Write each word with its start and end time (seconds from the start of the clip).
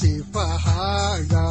sifahaaga 0.00 1.46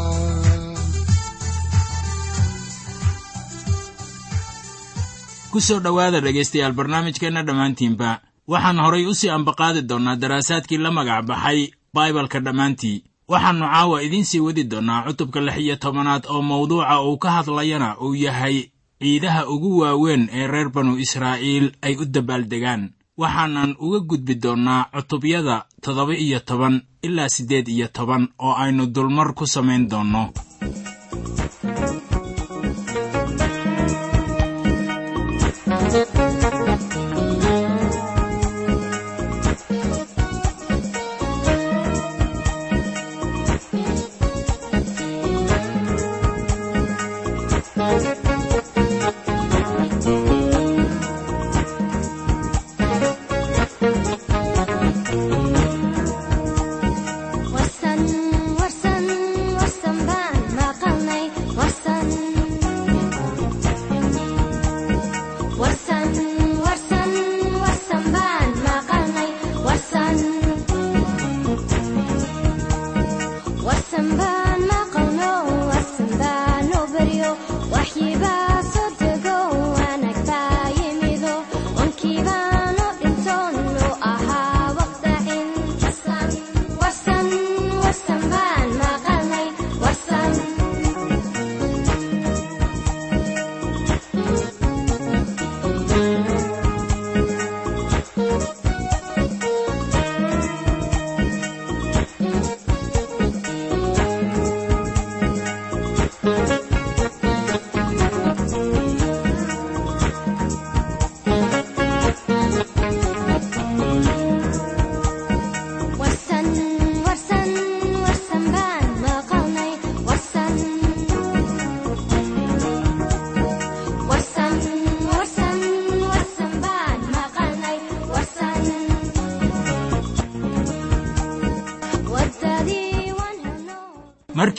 ku 5.51 5.57
soo 5.61 5.79
dhowaada 5.79 6.19
dhegaystayaal 6.21 6.73
barnaamijkeenna 6.77 7.41
dhammaantiinba 7.47 8.09
waxaan 8.51 8.79
horay 8.85 9.05
u 9.05 9.13
sii 9.19 9.29
ambaqaadi 9.37 9.81
doonnaa 9.89 10.15
daraasaadkii 10.21 10.77
la 10.83 10.91
magac 10.91 11.25
baxay 11.29 11.59
baibalka 11.93 12.39
dhammaantii. 12.45 13.03
Waxaannu 13.31 13.65
caawa 13.73 14.01
idiin 14.05 14.25
sii 14.25 14.39
wadi 14.45 14.63
doonnaa 14.71 15.03
cutubka 15.05 15.39
lix 15.41 15.57
iyo 15.57 15.75
tobanaad 15.75 16.23
oo 16.33 16.41
mawduuca 16.41 17.01
uu 17.01 17.17
ka 17.17 17.29
hadlayana 17.31 17.97
uu 18.01 18.15
yahay 18.15 18.57
ciidaha 19.01 19.47
ugu 19.53 19.79
waaweyn 19.79 20.29
ee 20.33 20.47
reer 20.47 20.69
banu 20.69 20.97
israa'iil 21.05 21.71
ay 21.81 21.93
u 22.01 22.05
dabaaldegaan 22.05 22.89
waxaanan 23.21 23.71
uga 23.85 23.99
gudbi 24.09 24.33
doonnaa 24.43 24.81
cutubyada 24.93 25.55
toddoba 25.83 26.13
iyo 26.25 26.39
toban 26.49 26.75
ilaa 27.07 27.29
siddeed 27.35 27.67
iyo 27.75 27.87
toban 27.97 28.23
oo 28.45 28.53
aynu 28.63 28.83
dulmar 28.95 29.29
ku 29.37 29.45
samayn 29.53 29.83
doonno 29.91 30.23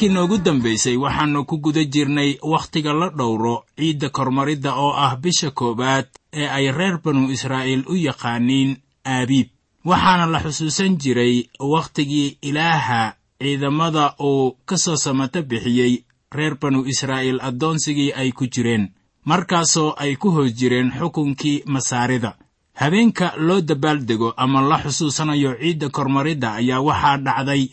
markii 0.00 0.14
noogu 0.14 0.38
dambaysay 0.38 0.96
waxaannu 0.96 1.44
ku 1.44 1.58
guda 1.58 1.84
jirnay 1.84 2.38
wakhtiga 2.42 2.92
la 2.92 3.10
dhowro 3.10 3.64
ciidda 3.76 4.08
kormaridda 4.08 4.74
oo 4.74 4.92
ah 4.96 5.16
bisha 5.16 5.50
koowaad 5.50 6.06
ee 6.32 6.46
ay 6.48 6.72
reer 6.72 7.00
banu 7.04 7.30
israa'iil 7.30 7.84
u 7.86 7.96
yaqaaniin 7.96 8.76
aabiib 9.04 9.48
waxaana 9.84 10.26
la 10.26 10.40
xusuusan 10.40 10.96
jiray 10.96 11.44
wakhtigii 11.60 12.38
ilaaha 12.42 13.14
ciidamada 13.40 14.14
uu 14.20 14.56
ka 14.64 14.76
soo 14.78 14.96
samato 14.96 15.42
bixiyey 15.42 16.04
reer 16.32 16.56
banu 16.60 16.84
israa'iil 16.86 17.40
addoonsigii 17.42 18.12
ay 18.12 18.32
ku 18.32 18.46
jireen 18.46 18.88
markaasoo 19.24 19.94
ay 19.98 20.16
ku 20.16 20.30
hoos 20.30 20.54
jireen 20.54 20.92
xukunkii 20.98 21.62
masaarida. 21.66 22.36
Habeenka 22.74 23.34
loo 23.36 23.60
dabaaldego 23.60 24.32
ama 24.36 24.60
la 24.62 24.78
xusuusanayo 24.82 25.54
ciidda 25.60 25.88
kormaridda 25.90 26.52
ayaa 26.54 26.80
waxaa 26.80 27.16
dhacday 27.18 27.68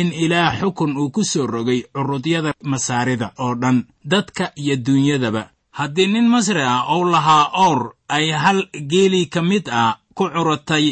in 0.00 0.08
ilaah 0.24 0.54
xukun 0.60 0.92
uu 1.00 1.10
ku 1.14 1.22
soo 1.24 1.46
rogay 1.54 1.80
curudyada 1.94 2.50
masaarida 2.72 3.32
oo 3.44 3.54
dhan 3.62 3.78
dadka 4.12 4.44
iyo 4.62 4.76
duunyadaba. 4.86 5.42
Haddii 5.78 6.06
nin 6.12 6.28
masri 6.32 6.62
ah 6.62 6.84
ou 6.94 7.04
lahaa 7.04 7.44
oor 7.66 7.80
ay 8.08 8.26
hal 8.42 8.58
geelii 8.90 9.26
ka 9.34 9.40
mid 9.42 9.68
ah 9.82 9.98
ku 10.16 10.24
curatay 10.34 10.86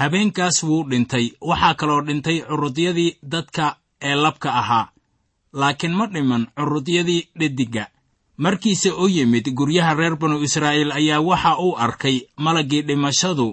habeenkaas 0.00 0.62
wuu 0.62 0.84
dhintay. 0.90 1.26
Waxaa 1.48 1.74
kaloo 1.74 2.00
dhintay 2.06 2.38
curudyadii 2.48 3.16
dadka 3.32 3.76
ee 4.08 4.14
labka 4.14 4.50
ahaa. 4.60 4.86
Laakiin 5.52 5.94
ma 5.98 6.06
dhiman 6.06 6.46
curudyadii 6.56 7.22
dheddigga 7.38 7.84
markiise 8.38 8.90
u 9.02 9.08
yimid 9.08 9.46
guryaha 9.58 9.94
reer 9.94 10.16
banu 10.16 10.36
israa'iil 10.46 10.92
ayaa 10.92 11.20
waxa 11.20 11.58
uu 11.58 11.74
arkay 11.84 12.16
malaggii 12.44 12.82
dhimashadu 12.88 13.48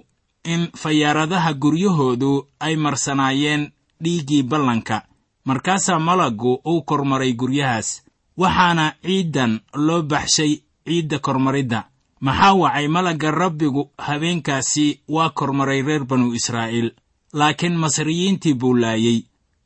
in 0.53 0.61
fayaaradaha 0.81 1.53
guryahoodu 1.53 2.31
ay 2.59 2.75
marsanaayeen 2.75 3.63
dhiiggii 4.05 4.43
ballanka. 4.43 4.97
Markaasaa 5.45 5.99
malaggu 5.99 6.52
uu 6.72 6.81
kormaray 6.90 7.34
guryahaas 7.34 7.90
waxaana 8.37 8.85
ciiddan 9.05 9.59
loo 9.87 10.02
baxshay 10.11 10.52
ciidda 10.87 11.19
kormaridda. 11.25 11.79
Maxaa 12.25 12.53
wacay 12.61 12.87
malagga 12.87 13.31
rabbigu? 13.31 13.84
Habeenkaasi 14.05 14.99
waa 15.16 15.29
kormaray 15.29 15.81
reer 15.87 16.03
banu 16.05 16.34
israa'iil. 16.34 16.91
Laakiin 17.34 17.75
masriyiintii 17.84 18.53
buu 18.53 18.73
laayey 18.73 19.19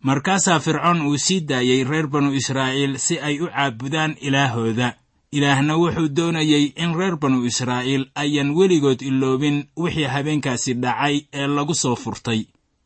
markaasaa 0.07 0.59
fircoon 0.59 1.01
uu 1.07 1.17
sii 1.17 1.39
daayey 1.49 1.83
reer 1.83 2.07
banu 2.07 2.33
israa'iil 2.33 2.97
si 2.97 3.19
ay 3.19 3.39
u 3.41 3.47
caabudaan 3.47 4.15
ilaahooda. 4.21 4.93
Ilaahna 5.31 5.73
wuxuu 5.77 6.07
doonayey 6.17 6.65
in 6.83 6.95
reer 6.99 7.15
banu 7.17 7.45
israa'iil 7.45 8.05
ayaan 8.15 8.51
weligood 8.57 9.01
iloobin 9.01 9.57
wixii 9.77 10.03
habeenkaasi 10.13 10.73
dhacay 10.73 11.15
ee 11.33 11.47
lagu 11.47 11.75
soo 11.75 11.95
furtay 11.95 12.41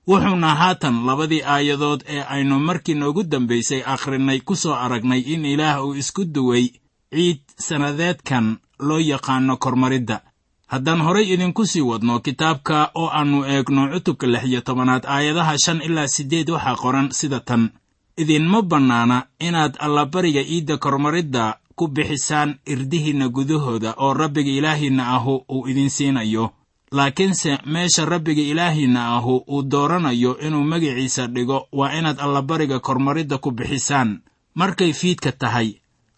wuxuuna 0.07 0.55
haatan 0.55 1.05
labadii 1.05 1.41
aayadood 1.43 2.01
ee 2.07 2.21
aynu 2.35 2.59
markii 2.59 2.93
noogu 2.95 3.23
dambaysay 3.23 3.81
akhrinnay 3.85 4.39
ku 4.39 4.55
soo 4.55 4.73
aragnay 4.75 5.19
in 5.33 5.45
ilaah 5.45 5.85
uu 5.85 5.95
isku 5.95 6.25
duway 6.25 6.65
ciid 7.13 7.39
sannadeedkan 7.57 8.57
loo 8.79 8.99
yaqaanno 8.99 9.57
kormaridda. 9.57 10.21
Haddaan 10.67 11.01
horay 11.01 11.33
idinku 11.33 11.65
sii 11.65 11.81
wadno 11.81 12.19
kitaabka 12.19 12.91
oo 12.95 13.07
aannu 13.09 13.45
eegno 13.45 13.87
cutubka 13.93 14.27
lix 14.27 14.43
iyo 14.45 14.61
tobanaad 14.61 15.05
aayadaha 15.05 15.57
shan 15.57 15.81
ilaa 15.81 16.07
siddeed 16.07 16.49
waxaa 16.49 16.75
qoran 16.75 17.07
sida 17.11 17.39
tan. 17.39 17.69
Idinma 18.17 18.61
bannaana 18.61 19.17
inaad 19.39 19.73
allabariga 19.79 20.41
iidda 20.41 20.77
kormaridda 20.77 21.57
ku 21.75 21.87
bixisaan 21.87 22.59
irdihiinna 22.65 23.29
gudahooda 23.29 23.93
oo 23.97 24.13
rabbiga 24.13 24.51
ilaahiinna 24.51 25.07
ahu 25.15 25.45
uu 25.49 25.67
idin 25.67 25.89
siinayo 25.89 26.51
laakiinse 26.97 27.51
meesha 27.65 28.05
rabbiga 28.05 28.41
ilaahiinna 28.51 29.01
ahu 29.17 29.35
uu 29.53 29.61
dooranayo 29.71 30.31
inuu 30.45 30.63
magiciisa 30.71 31.27
dhigo 31.27 31.67
waa 31.71 31.93
inaad 31.97 32.19
allabariga 32.25 32.79
kormaridda 32.79 33.37
ku 33.37 33.51
bixisaan. 33.51 34.21
Markay 34.55 34.93
fiidka 34.93 35.31
tahay 35.31 35.69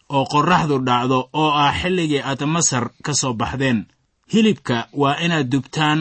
oo 0.08 0.24
qorraxdu 0.32 0.78
dhacdo 0.86 1.18
oo 1.32 1.50
ah 1.64 1.72
xilligii 1.80 2.20
aad 2.30 2.42
masar 2.54 2.84
ka 3.04 3.12
soo 3.20 3.32
baxdeen 3.40 3.78
hilibka 4.32 4.76
waa 4.92 5.16
inaad 5.24 5.48
dubtaan 5.52 6.00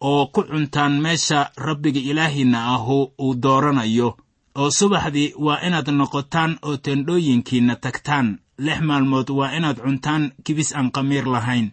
oo 0.00 0.26
ku 0.34 0.40
cuntaan 0.50 0.94
meesha 1.04 1.50
rabbiga 1.56 2.00
ilaahiinna 2.00 2.58
ahu 2.74 3.12
uu 3.24 3.34
dooranayo. 3.42 4.16
Oo 4.58 4.70
subaxdii 4.70 5.34
waa 5.44 5.60
inaad 5.66 5.88
noqotaan 5.90 6.52
oo 6.66 6.76
tendhooyinkiinna 6.76 7.76
tagtaan. 7.76 8.38
Lix 8.58 8.80
maalmood 8.88 9.28
waa 9.38 9.52
inaad 9.56 9.78
cuntaan 9.84 10.32
kibis 10.44 10.72
aan 10.76 10.90
qamiir 10.90 11.26
lahayn. 11.34 11.66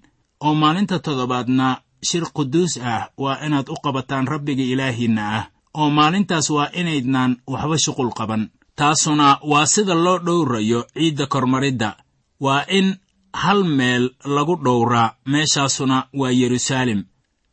Oo 0.43 0.53
maalinta 0.61 0.99
toddobaadna 0.99 1.67
shir 2.09 2.25
quduus 2.35 2.73
ah 2.93 3.03
waa 3.23 3.37
inaad 3.45 3.67
u 3.73 3.75
qabataan 3.83 4.27
rabbiga 4.33 4.63
ilaahiinna 4.73 5.23
ah 5.37 5.43
oo 5.79 5.89
maalintaas 5.97 6.47
waa 6.55 6.69
inaydnaan 6.79 7.31
waxba 7.53 7.77
shuqul 7.85 8.11
qaban. 8.19 8.43
Taasuna 8.79 9.27
waa 9.51 9.65
sida 9.73 9.93
loo 10.05 10.17
dhowrayo 10.25 10.79
ciidda 10.93 11.25
kormaridda. 11.33 11.89
Waa 12.45 12.63
in 12.77 12.87
hal 13.43 13.63
meel 13.77 14.03
lagu 14.35 14.55
dhowraa 14.65 15.09
meeshaasuna 15.31 15.97
waa 16.19 16.31
yeruusaalem 16.41 17.01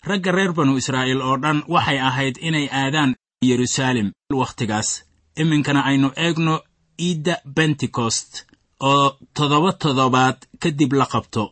ragga 0.08 0.30
reer 0.36 0.52
banu 0.56 0.72
israa'iil 0.80 1.20
oo 1.28 1.36
dhan 1.42 1.58
waxay 1.74 1.98
ahayd 2.08 2.36
inay 2.48 2.66
aadaan 2.80 3.10
yeruusaalem 3.48 4.08
wakhtigaas 4.40 4.88
iminkana 5.42 5.80
aynu 5.90 6.08
eegno 6.24 6.54
iidda 7.06 7.34
bentekost 7.56 8.30
oo 8.90 9.06
toddoba 9.36 9.70
toddobaad 9.82 10.38
kadib 10.62 10.92
la 11.00 11.06
qabto 11.12 11.42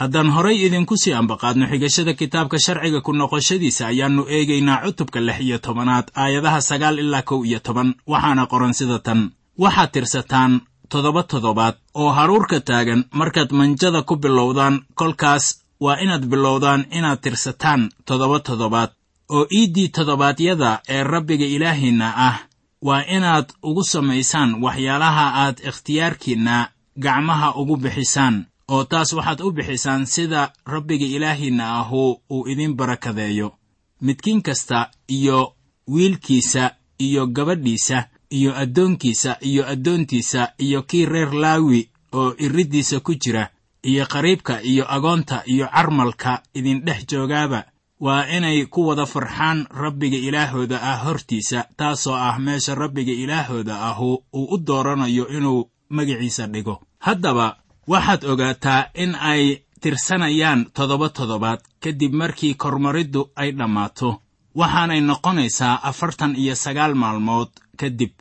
haddaan 0.00 0.30
horay 0.34 0.56
idinku 0.66 0.96
sii 1.02 1.12
ambaqaadno 1.20 1.66
xigashada 1.70 2.12
kitaabka 2.20 2.58
sharciga 2.64 3.00
ku 3.06 3.12
noqoshadiisa 3.12 3.82
ayaannu 3.92 4.22
eegaynaa 4.36 4.82
cutubka 4.84 5.20
lix 5.26 5.38
iyo 5.46 5.58
tobanaad 5.66 6.06
aayadaha 6.22 6.60
sagaal 6.70 6.98
ilaa 6.98 7.22
kow 7.22 7.40
iyo 7.48 7.58
toban. 7.66 7.88
Waxaana 8.12 8.46
qoran 8.52 8.74
sida 8.78 8.98
tan. 9.06 9.20
Waxaad 9.62 9.90
tirsataan 9.94 10.52
toddoba 10.92 11.22
toddobaad 11.22 11.74
oo 12.00 12.10
haruurka 12.16 12.60
taagan. 12.60 13.04
Markaad 13.12 13.50
manjada 13.58 14.02
ku 14.08 14.16
bilowdaan 14.16 14.74
kolkaas 14.94 15.44
waa 15.84 15.96
inaad 16.04 16.24
bilowdaan 16.32 16.86
inaad 16.98 17.20
tirsataan 17.24 17.80
toddoba 18.08 18.38
toddobaad. 18.40 18.90
Oo 19.34 19.46
iiddii 19.58 19.88
toddobaadyada 19.96 20.70
ee 20.88 21.02
rabbiga 21.04 21.44
ilaahiinna 21.56 22.08
ah 22.28 22.36
waa 22.82 23.02
inaad 23.16 23.46
ugu 23.62 23.82
samaysaan 23.92 24.50
waxyaalaha 24.64 25.24
aad 25.44 25.56
ikhtiyaarkiinna 25.68 26.56
gacmaha 27.04 27.48
ugu 27.60 27.76
bixisaan 27.76 28.46
oo 28.72 28.84
taas 28.90 29.12
waxaad 29.12 29.40
u 29.46 29.50
bixisaan 29.56 30.06
sida 30.06 30.52
rabbiga 30.72 31.06
ilaahiinna 31.16 31.64
ahu 31.80 32.02
uu 32.34 32.46
idin 32.52 32.74
barakadeeyo. 32.78 33.48
Midkiin 34.00 34.42
kasta 34.42 34.90
iyo 35.08 35.38
wiilkiisa 35.94 36.70
iyo 36.98 37.26
gabadhiisa 37.26 37.98
iyo 38.30 38.50
addoonkiisa 38.62 39.36
iyo 39.40 39.62
addoontiisa 39.72 40.42
iyo 40.58 40.82
kii 40.82 41.06
reer 41.06 41.32
laawi 41.34 41.88
oo 42.12 42.34
iriddiisa 42.38 43.00
ku 43.00 43.14
jira 43.14 43.48
iyo 43.90 44.06
qariibka 44.06 44.62
iyo 44.62 44.84
agoonta 44.94 45.42
iyo 45.46 45.66
carmalka 45.74 46.42
idindhex 46.54 47.06
joogaaba 47.10 47.64
waa 48.00 48.26
inay 48.36 48.66
ku 48.66 48.86
wada 48.88 49.06
farxaan 49.06 49.66
rabbiga 49.82 50.16
ilaahooda 50.18 50.82
ah 50.82 50.96
hortiisa 51.04 51.64
taasoo 51.76 52.14
ah 52.16 52.38
meesha 52.38 52.74
rabbiga 52.74 53.12
ilaahooda 53.12 53.74
ahu 53.88 54.08
uu 54.32 54.46
u 54.54 54.58
dooranayo 54.58 55.28
inuu 55.28 55.68
magiciisa 55.88 56.46
dhigo. 56.46 56.80
Haddaba 56.98 57.56
waxaad 57.88 58.24
ogaataa 58.24 58.86
in 58.94 59.14
ay 59.14 59.56
tirsanayaan 59.80 60.66
toddoba 60.74 61.08
toddobaad 61.08 61.60
kadib 61.82 62.12
markii 62.14 62.54
kormariddu 62.54 63.30
ay 63.36 63.50
dhammaato. 63.58 64.22
Waxaanay 64.54 65.00
noqonaysaa 65.00 65.80
afartan 65.88 66.36
iyo 66.36 66.54
sagaal 66.54 66.94
maalmood 66.94 67.48
kadib. 67.80 68.12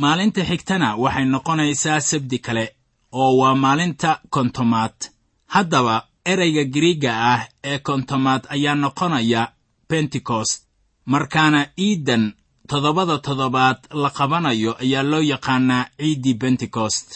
Maalinta 0.00 0.44
xigtana 0.44 0.96
waxay 0.96 1.24
noqonaysaa 1.24 2.00
sabdi 2.00 2.38
kale 2.38 2.64
oo 3.12 3.36
waa 3.40 3.54
maalinta 3.54 4.20
kontomaad. 4.30 4.96
Haddaba 5.46 6.06
ereyga 6.26 6.64
giriigga 6.64 7.12
ah 7.32 7.42
ee 7.64 7.78
kontomaad 7.78 8.42
ayaa 8.54 8.74
noqonaya 8.74 9.52
bentekost 9.88 10.62
markaana 11.06 11.66
iiddan 11.78 12.32
toddobada 12.68 13.18
toddobaad 13.18 13.78
la 14.02 14.10
qabanayo 14.10 14.72
ayaa 14.82 15.02
loo 15.02 15.20
yaqaanaa 15.32 15.84
ciiddii 15.98 16.34
bentekost 16.34 17.08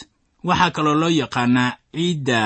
waxaa 0.47 0.71
kaloo 0.75 0.95
loo 1.01 1.09
yaqaanaa 1.21 1.71
ciidda 1.95 2.39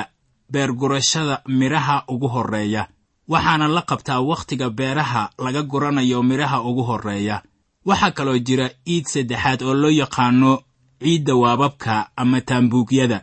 beergurashada 0.52 1.42
midhaha 1.48 2.04
ugu 2.08 2.28
horreeya. 2.28 2.88
Waxaana 3.28 3.68
la 3.68 3.82
qabtaa 3.82 4.20
wakhtiga 4.30 4.70
beeraha 4.70 5.30
laga 5.38 5.62
guranayo 5.64 6.24
midhaha 6.24 6.62
ugu 6.62 6.84
horreeya. 6.84 7.42
Waxaa 7.86 8.12
kaloo 8.12 8.38
jira 8.48 8.70
iid 8.88 9.06
saddexaad 9.14 9.62
oo 9.64 9.74
loo 9.74 9.90
yaqaano 10.02 10.52
ciidda 11.02 11.36
waababka 11.36 12.10
ama 12.16 12.42
taambuugyada. 12.42 13.20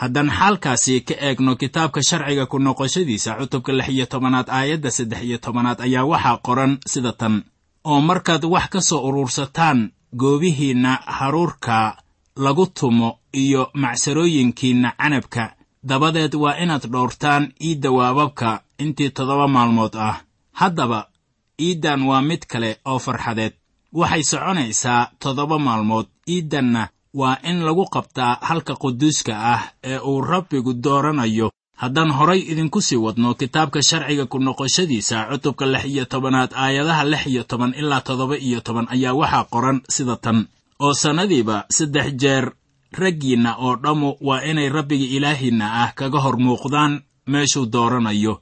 Haddaan 0.00 0.30
xaalkaasi 0.38 1.00
ka 1.00 1.14
eegno 1.26 1.56
kitaabka 1.60 2.00
sharciga 2.02 2.46
ku 2.46 2.58
noqoshadiisa 2.58 3.36
cutubka 3.38 3.72
lix 3.72 3.88
iyo 3.88 4.06
tobanaad 4.06 4.48
aayadda 4.48 4.90
saddex 4.90 5.22
iyo 5.22 5.38
tobanaad 5.38 5.80
ayaa 5.80 6.04
waxaa 6.04 6.36
qoran 6.46 6.78
sida 6.86 7.12
tan. 7.12 7.44
Oo 7.84 8.00
markaad 8.00 8.44
wax 8.44 8.66
ka 8.72 8.80
soo 8.80 9.00
urursataan 9.08 9.92
goobihiinna 10.16 10.92
haruurka 11.06 11.96
lagu 12.36 12.66
tumo 12.66 13.19
iyo 13.32 13.70
macsarooyinkiinna 13.74 14.92
canabka. 14.98 15.54
Dabadeed 15.82 16.34
waa 16.34 16.56
inaad 16.62 16.84
dhowrtaan 16.92 17.52
iidda 17.62 17.90
waababka 17.90 18.60
intii 18.78 19.10
toddoba 19.10 19.48
maalmood 19.48 19.94
ah. 19.96 20.20
Haddaba 20.52 21.08
iiddan 21.60 22.02
waa 22.02 22.22
mid 22.22 22.42
kale 22.46 22.78
oo 22.84 22.98
farxadeed. 22.98 23.52
Waxay 23.92 24.22
soconaysaa 24.22 25.10
toddoba 25.18 25.58
maalmood. 25.58 26.06
Iiddanna 26.28 26.88
waa 27.14 27.36
in 27.42 27.64
lagu 27.64 27.84
qabtaa 27.90 28.38
halka 28.40 28.74
quduuska 28.76 29.32
ah 29.54 29.62
ee 29.84 29.98
uu 29.98 30.20
rabbigu 30.20 30.72
dooranayo. 30.74 31.50
Haddaan 31.76 32.10
horay 32.12 32.40
idinku 32.52 32.80
sii 32.80 32.96
wadno 32.96 33.34
kitaabka 33.34 33.82
sharciga 33.82 34.26
ku 34.26 34.38
noqoshadiisa 34.38 35.26
cutubka 35.30 35.66
lix 35.66 35.84
iyo 35.84 36.04
tobanaad 36.04 36.52
aayadaha 36.54 37.04
lix 37.04 37.26
iyo 37.26 37.42
toban 37.44 37.72
ilaa 37.74 38.00
toddoba 38.00 38.36
iyo 38.36 38.60
toban 38.60 38.86
ayaa 38.90 39.14
waxaa 39.14 39.44
qoran 39.52 39.80
sida 39.88 40.16
tan. 40.16 40.46
Oo 40.80 40.94
sannadiiba 40.94 41.64
saddex 41.70 42.06
jeer 42.20 42.52
raggiinna 42.92 43.56
oo 43.58 43.76
dhammu 43.76 44.16
waa 44.20 44.42
inay 44.44 44.68
rabbiga 44.68 45.04
ilaahiinna 45.16 45.66
ah 45.82 45.92
kaga 45.94 46.18
hor 46.20 46.36
muuqdaan 46.38 47.02
meeshuu 47.26 47.66
dooranayo. 47.72 48.40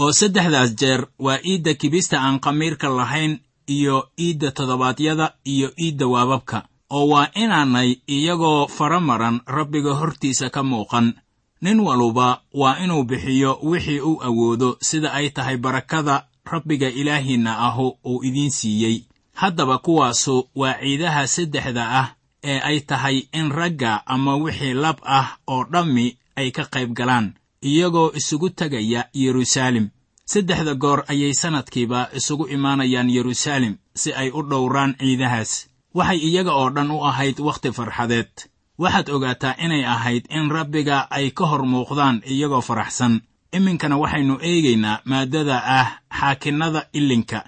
Oo 0.00 0.12
saddexdaas 0.12 0.74
jeer 0.80 1.06
waa 1.18 1.38
iidda 1.44 1.74
kibista 1.74 2.20
aan 2.20 2.40
khamiirka 2.40 2.88
lahayn 2.88 3.38
iyo 3.68 4.08
iidda 4.18 4.50
toddobaadyada 4.50 5.34
iyo 5.44 5.68
iidda 5.78 6.06
waababka 6.06 6.64
oo 6.90 7.06
waa 7.08 7.28
inaanay 7.34 7.96
iyagoo 8.08 8.66
fara 8.68 9.00
maran 9.00 9.40
rabbiga 9.46 9.94
hortiisa 9.94 10.50
ka 10.50 10.62
muuqan. 10.62 11.14
Nin 11.62 11.80
waluba 11.80 12.40
waa 12.54 12.78
inuu 12.84 13.04
bixiyo 13.04 13.58
wixii 13.62 14.00
uu 14.00 14.22
awoodo 14.22 14.76
sida 14.80 15.12
ay 15.12 15.30
tahay 15.30 15.56
barakada 15.56 16.24
rabbiga 16.44 16.88
ilaahiinna 16.88 17.58
ahu 17.58 17.98
uu 18.04 18.24
idiin 18.24 18.50
siiyey. 18.50 19.04
Haddaba 19.34 19.78
kuwaasu 19.78 20.48
waa 20.56 20.74
ciidaha 20.80 21.26
saddexda 21.26 21.84
ah 22.00 22.08
ee 22.44 22.58
ay 22.60 22.80
tahay 22.80 23.16
in 23.32 23.50
ragga 23.50 24.02
ama 24.06 24.36
wixii 24.36 24.74
lab 24.74 24.98
ah 25.04 25.36
oo 25.46 25.64
dhammi 25.72 26.16
ay 26.36 26.50
ka 26.50 26.64
qayb 26.74 26.92
galaan 26.98 27.34
iyagoo 27.62 28.12
isugu 28.18 28.48
tegaya 28.50 29.04
yeruusaalem 29.14 29.88
saddexda 30.32 30.74
goor 30.74 31.04
ayay 31.08 31.34
sannadkiiba 31.34 32.08
isugu 32.18 32.44
imaanayaan 32.48 33.10
yeruusaalem 33.10 33.74
si 33.94 34.12
ay 34.14 34.30
u 34.30 34.42
dhowraan 34.42 34.94
ciidahaas. 35.00 35.52
Waxay 35.94 36.18
iyaga 36.28 36.52
oo 36.54 36.70
dhan 36.70 36.90
u 36.90 36.98
ahayd 37.04 37.38
wakhti 37.40 37.72
farxadeed. 37.72 38.30
Waxaad 38.78 39.08
ogaataa 39.10 39.54
inay 39.64 39.84
ahayd 39.84 40.24
in 40.30 40.48
rabbiga 40.50 41.10
ay 41.10 41.30
ka 41.30 41.44
hor 41.50 41.62
muuqdaan 41.66 42.22
iyagoo 42.32 42.60
faraxsan. 42.68 43.20
Iminkana 43.52 43.96
waxaynu 44.02 44.38
eegaynaa 44.40 45.02
maaddada 45.04 45.56
ah 45.78 45.88
xaakinnada 46.18 46.86
ilinka 46.92 47.40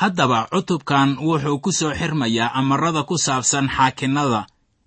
haddaba 0.00 0.48
cutubkan 0.52 1.16
wuxuu 1.26 1.58
ku 1.64 1.70
soo 1.72 1.92
xirmayaa 1.94 2.52
amarada 2.60 3.02
ku 3.08 3.14
saabsan 3.18 3.68
xaakinnada 3.76 4.46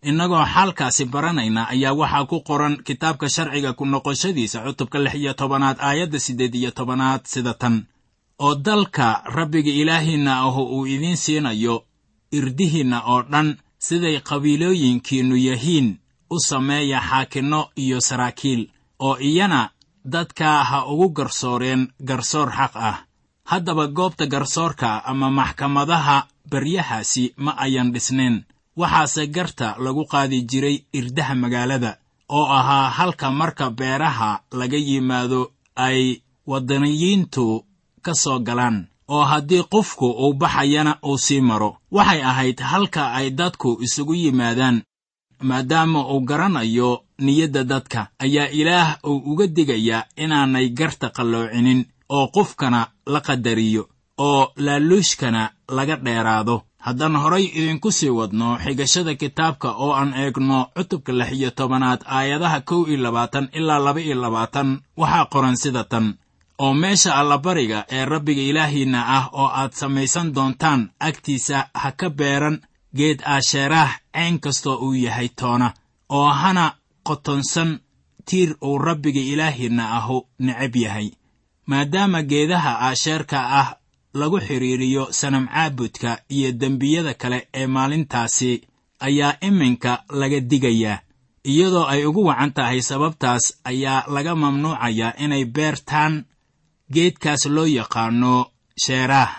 innagoo 0.10 0.46
xaalkaasi 0.54 1.04
baranayna 1.14 1.62
ayaa 1.74 1.94
waxaa 2.02 2.26
ku 2.32 2.38
qoran 2.48 2.76
kitaabka 2.88 3.28
sharciga 3.36 3.72
ku 3.78 3.84
noqoshadiisa 3.86 4.58
cutubka 4.66 5.00
lix 5.00 5.16
iyo 5.16 5.34
tobanaad 5.34 5.78
aayadda 5.80 6.20
siddeed 6.20 6.56
iyo 6.56 6.72
tobanaad 6.72 7.22
sida 7.26 7.54
tan. 7.54 7.76
Oo 8.40 8.56
dalka 8.56 9.24
rabbiga 9.38 9.72
ilaahiinna 9.82 10.34
ahu 10.46 10.62
uu 10.76 10.86
idiin 10.86 11.18
siinayo 11.18 11.76
irdihiinna 12.32 13.00
oo 13.12 13.22
dhan 13.32 13.58
siday 13.80 14.20
qabiilooyinkiinnu 14.30 15.36
yahiin 15.50 15.88
u 16.30 16.40
sameeya 16.50 17.00
xaakinno 17.10 17.62
iyo 17.84 17.98
saraakiil 18.02 18.62
oo 19.00 19.16
iyana 19.30 19.70
dadka 20.06 20.64
ha 20.70 20.86
ugu 20.86 21.10
garsooreen 21.18 21.82
garsoor 22.10 22.50
xaq 22.60 22.74
ah 22.76 22.98
haddaba 23.52 23.86
goobta 23.98 24.26
garsoorka 24.34 24.90
ama 25.12 25.28
maxkamadaha 25.40 26.18
baryahaasi 26.52 27.24
ma 27.44 27.52
ayan 27.66 27.90
dhisnayn 27.94 28.36
waxaase 28.82 29.24
garta 29.36 29.68
lagu 29.86 30.04
qaadi 30.14 30.38
jiray 30.50 30.78
irdaha 31.00 31.34
magaalada 31.44 31.92
oo 32.38 32.46
ahaa 32.60 32.90
halka 32.98 33.28
marka 33.40 33.66
beeraha 33.80 34.30
laga 34.60 34.78
yimaado 34.88 35.42
ay 35.86 36.00
waddaniyiintu 36.50 37.46
ka 38.06 38.14
soo 38.24 38.40
galaan 38.48 38.78
oo 39.08 39.24
haddii 39.32 39.64
qofku 39.74 40.08
uu 40.24 40.34
baxayana 40.42 40.94
uu 41.10 41.18
sii 41.26 41.42
maro. 41.42 41.78
Waxay 41.92 42.22
ahayd 42.32 42.60
halka 42.72 43.04
ay 43.18 43.28
dadku 43.40 43.70
isugu 43.86 44.14
yimaadaan 44.24 44.78
maadaama 45.42 46.00
uu 46.12 46.20
garanayo 46.30 46.90
niyadda 47.20 47.64
dadka. 47.64 48.08
Ayaa 48.20 48.48
ilaah 48.60 48.90
uu 49.10 49.18
uga 49.32 49.48
digayaa 49.48 50.04
inaanay 50.24 50.70
garta 50.70 51.10
qalloocinin 51.10 51.86
oo 52.10 52.28
qofkana 52.36 52.88
la 53.06 53.20
qadariyo 53.22 53.84
oo 54.18 54.52
laaluushkana 54.56 55.50
laga 55.70 55.96
dheeraado. 55.96 56.62
Haddaan 56.86 57.16
horay 57.16 57.46
idinku 57.60 57.92
sii 57.92 58.10
wadno 58.10 58.58
xigashada 58.64 59.16
kitaabka 59.16 59.70
oo 59.72 59.92
aan 59.94 60.14
eegno 60.14 60.58
cutubka 60.76 61.12
lix 61.14 61.32
iyo 61.34 61.52
tobanaad 61.52 62.02
aayadaha 62.06 62.62
kow 62.62 62.82
iyo 62.88 62.98
labaatan 63.04 63.50
ilaa 63.54 63.80
laba 63.80 64.00
iyo 64.02 64.16
labaatan 64.22 64.80
waxaa 64.98 65.26
qoran 65.26 65.56
sida 65.58 65.84
tan. 65.84 66.14
Oo 66.60 66.74
meesha 66.74 67.16
allabariga 67.16 67.86
ee 67.92 68.06
rabbiga 68.06 68.42
ilaahiinna 68.42 69.00
ah 69.18 69.26
oo 69.34 69.48
aad 69.60 69.72
samaysan 69.74 70.34
doontaan 70.36 70.90
agtiisa 71.00 71.58
ha 71.82 71.92
ka 71.92 72.10
beeran 72.10 72.58
geed 72.98 73.20
aasheeraah 73.26 73.92
cayn 74.16 74.40
kastoo 74.40 74.76
uu 74.86 74.94
yahay 74.94 75.30
toona 75.40 75.74
oo 76.10 76.30
hana 76.42 76.66
qotonsan 77.08 77.80
tiir 78.26 78.56
uu 78.62 78.78
rabbiga 78.78 79.22
ilaahiinna 79.34 79.84
ahu 79.98 80.18
necab 80.40 80.76
yahay 80.76 81.08
maadaama 81.68 82.22
geedaha 82.32 82.72
aasheerka 82.88 83.40
ah 83.62 83.70
lagu 84.20 84.40
xidhiiriyo 84.48 85.04
sanam 85.20 85.46
caabudka 85.48 86.12
iyo 86.36 86.52
dembiyada 86.52 87.14
kale 87.14 87.48
ee 87.54 87.68
maalintaasi 87.68 88.52
ayaa 89.08 89.34
iminka 89.48 90.04
laga 90.20 90.40
digayaa 90.40 91.00
iyadoo 91.52 91.86
ay 91.94 92.06
ugu 92.06 92.22
wacan 92.30 92.52
tahay 92.54 92.82
sababtaas 92.82 93.44
ayaa 93.64 94.06
laga 94.16 94.36
mamnuucayaa 94.36 95.14
inay 95.24 95.46
beertaan 95.46 96.14
geedkaas 96.94 97.46
loo 97.56 97.66
yaqaano 97.78 98.34
sheeraah 98.84 99.32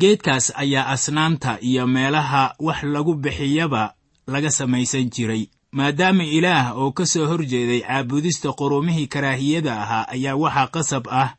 geedkaas 0.00 0.46
ayaa 0.62 0.86
asnaamta 0.94 1.58
iyo 1.68 1.86
meelaha 1.86 2.54
wax 2.66 2.82
lagu 2.82 3.14
bixiyaba 3.14 3.94
laga 4.26 4.50
samaysan 4.50 5.10
jiray 5.14 5.42
maadaama 5.72 6.24
ilaah 6.24 6.66
oo 6.78 6.92
ka 6.92 7.04
soo 7.06 7.26
hor 7.30 7.42
jeeday 7.52 7.80
caabudista 7.80 8.52
qurumihii 8.58 9.06
karaahiyada 9.14 9.72
ahaa 9.82 10.04
ayaa 10.14 10.36
waxaa 10.42 10.66
qasab 10.74 11.04
ah 11.22 11.30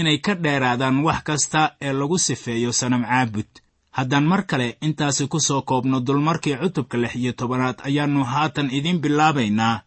inay 0.00 0.18
ka 0.18 0.34
dheeraadaan 0.34 0.96
wax 1.06 1.22
kasta 1.28 1.62
ee 1.80 1.92
lagu 1.92 2.18
sifeeyo 2.18 2.72
sanam 2.72 3.02
caabud 3.10 3.50
haddaan 3.96 4.26
mar 4.30 4.42
kale 4.46 4.76
intaasi 4.86 5.26
ku 5.32 5.40
soo 5.40 5.62
koobno 5.62 6.00
dulmarkii 6.06 6.56
cutubka 6.62 6.96
lix 6.98 7.14
iyo 7.16 7.32
tobanaad 7.32 7.76
ayaannu 7.88 8.24
haatan 8.24 8.68
idiin 8.78 8.98
bilaabaynaa 9.04 9.80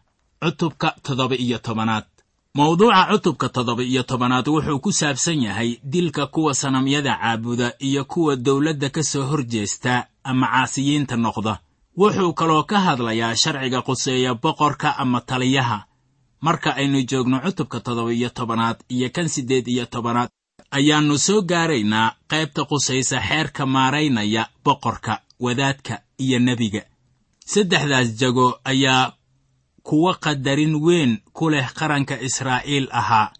cutubka 0.44 0.88
toddoba 1.02 1.34
iyo 1.36 1.58
tobanaad. 1.58 2.04
Mawduuca 2.54 3.06
cutubka 3.10 3.48
toddoba 3.48 3.82
iyo 3.82 4.02
tobanaad 4.02 4.46
wuxuu 4.48 4.78
ku 4.80 4.92
saabsan 4.92 5.42
yahay 5.42 5.70
dilka 5.84 6.26
kuwa 6.26 6.54
sanamyada 6.54 7.14
caabuda 7.20 7.72
iyo 7.78 8.04
kuwa 8.04 8.36
dawladda 8.36 8.88
ka 8.90 9.02
soo 9.02 9.22
hor 9.30 9.42
jeesta 9.46 10.06
ama 10.24 10.46
caasiyiinta 10.46 11.16
noqda. 11.16 11.58
Wuxuu 11.98 12.32
kaloo 12.32 12.62
ka 12.62 12.80
hadlayaa 12.80 13.36
sharciga 13.36 13.82
quseeya 13.82 14.34
boqorka 14.34 14.96
ama 14.98 15.20
taliyaha 15.20 15.84
marka 16.40 16.70
aynu 16.76 17.02
joogno 17.10 17.40
cutubka 17.44 17.80
toddoba 17.80 18.12
iyo 18.12 18.28
tobanaad 18.30 18.76
iyo 18.88 19.08
kan 19.10 19.28
siddeed 19.28 19.66
iyo 19.68 19.86
tobanaad 19.86 20.28
ayaannu 20.70 21.18
soo 21.18 21.42
gaaraynaa 21.42 22.14
qaybta 22.30 22.64
qusaysa 22.70 23.20
xeerka 23.28 23.66
maaraynaya 23.66 24.42
boqorka 24.64 25.20
wadaadka 25.40 25.94
iyo 26.18 26.38
nebiga. 26.38 26.82
Saddexdaas 27.46 28.08
jago 28.20 28.60
ayaa 28.64 29.12
kuwa 29.82 30.14
qadarin 30.14 30.74
weyn 30.84 31.18
ku 31.32 31.50
leh 31.50 31.66
qaranka 31.78 32.20
israa'iil 32.20 32.88
ahaa. 32.90 33.32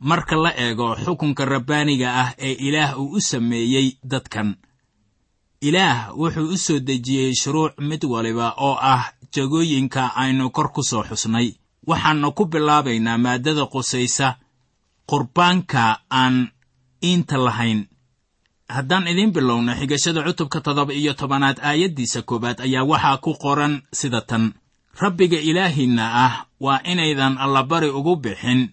Marka 0.00 0.36
la 0.36 0.50
eego 0.64 0.96
xukunka 1.04 1.44
rabbaaniga 1.44 2.08
ah 2.22 2.30
ee 2.38 2.52
ilaah 2.52 2.98
uu 3.00 3.12
u 3.16 3.20
sameeyey 3.20 3.96
dadkan 4.04 4.56
ilaah 5.60 6.16
wuxuu 6.18 6.48
u 6.52 6.56
soo 6.56 6.78
dejiyey 6.80 7.34
shuruuc 7.34 7.72
mid 7.78 8.04
waliba 8.04 8.54
oo 8.56 8.76
ah 8.80 9.12
jagooyinka 9.34 10.02
aynu 10.16 10.50
kor 10.50 10.72
ku 10.72 10.82
soo 10.82 11.02
xusnay 11.08 11.48
waxaannu 11.86 12.32
ku 12.32 12.44
bilaabaynaa 12.52 13.18
maaddada 13.18 13.64
qusaysa 13.66 14.36
qurbaanka 15.10 15.98
aan 16.10 16.48
iinta 17.04 17.36
lahayn. 17.38 17.86
Haddaan 18.68 19.08
idiin 19.08 19.32
bilowno 19.32 19.74
xigashada 19.74 20.22
cutubka 20.22 20.60
toddoba 20.60 20.92
iyo 20.94 21.12
tobanaad 21.14 21.58
aayaddiisa 21.62 22.22
koowaad 22.22 22.60
ayaa 22.60 22.84
waxaa 22.84 23.16
ku 23.24 23.34
qoran 23.34 23.82
sida 23.92 24.20
tan. 24.20 24.52
Rabbiga 25.00 25.38
ilaahiinna 25.38 26.04
ah 26.24 26.34
waa 26.60 26.80
inaydan 26.84 27.38
allabari 27.38 27.88
ugu 27.90 28.16
bixin 28.16 28.68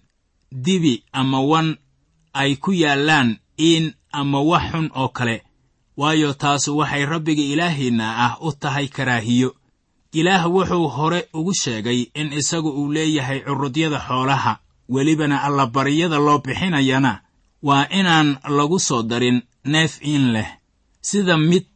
dibi 0.52 1.04
ama 1.12 1.40
wan 1.40 1.76
ay 2.32 2.56
ku 2.56 2.72
yaallaan 2.72 3.38
iin 3.58 3.94
ama 4.12 4.40
wax 4.40 4.62
xun 4.72 4.90
oo 4.94 5.08
kale. 5.08 5.42
Waayo 5.96 6.32
taasu 6.34 6.76
waxay 6.76 7.06
rabbiga 7.06 7.42
ilaahiinna 7.42 8.06
ah 8.26 8.32
u 8.40 8.52
tahay 8.52 8.86
karaahiyo 8.88 9.54
ilaah 10.12 10.46
wuxuu 10.50 10.88
hore 10.88 11.28
ugu 11.34 11.54
sheegay 11.54 12.06
in 12.14 12.32
isagu 12.32 12.68
uu 12.70 12.92
leeyahay 12.92 13.40
curudyada 13.40 13.98
xoolaha. 14.00 14.58
Welibana 14.88 15.42
allabaryada 15.42 16.16
loo 16.18 16.38
bixinayana 16.38 17.20
waa 17.62 17.86
inaan 17.90 18.38
lagu 18.48 18.78
soo 18.80 19.02
darin 19.02 19.42
neef 19.64 20.00
iin 20.02 20.32
leh 20.32 20.48
sida 21.00 21.36
mid 21.36 21.66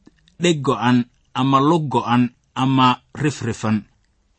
dheg 0.40 0.62
go'an 0.62 1.04
ama 1.34 1.60
lug 1.60 1.88
go'an 1.88 2.30
ama 2.54 2.96
rifrifan. 3.14 3.84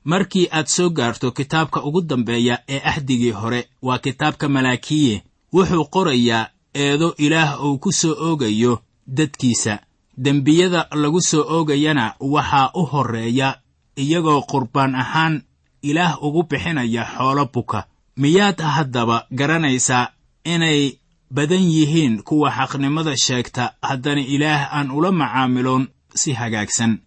Markii 0.03 0.47
aad 0.51 0.67
soo 0.67 0.89
gaarto 0.89 1.31
kitaabka 1.31 1.83
ugu 1.83 2.01
dambeeya 2.01 2.59
ee 2.67 2.81
axdigii 2.83 3.31
hore 3.31 3.69
waa 3.81 3.97
kitaabka 3.99 4.49
malaakiye. 4.49 5.23
Wuxuu 5.53 5.85
qorayaa 5.85 6.49
eedo 6.73 7.13
ilaah 7.17 7.61
uu 7.65 7.77
ku 7.77 7.91
soo 7.91 8.15
oogayo 8.19 8.81
dadkiisa. 9.07 9.79
Dembiyada 10.17 10.87
lagu 10.91 11.21
soo 11.21 11.45
oogayana 11.49 12.13
waxaa 12.19 12.71
u 12.73 12.85
horreeya 12.85 13.55
iyagoo 13.95 14.41
qurbaan 14.51 14.95
ahaan 14.95 15.41
ilaah 15.81 16.23
ugu 16.23 16.43
bixinaya 16.49 17.03
xoolo 17.15 17.45
buka 17.53 17.87
miyaad 18.17 18.59
haddaba 18.61 19.25
garanaysaa 19.31 20.11
inay 20.45 20.99
badan 21.31 21.63
yihiin 21.75 22.23
kuwa 22.23 22.51
xaqnimada 22.51 23.13
sheegta 23.17 23.73
haddana 23.81 24.21
ilaah 24.21 24.61
aan 24.77 24.91
ula 24.91 25.11
macaamiloon 25.11 25.87
si 26.15 26.33
hagaagsan. 26.33 26.99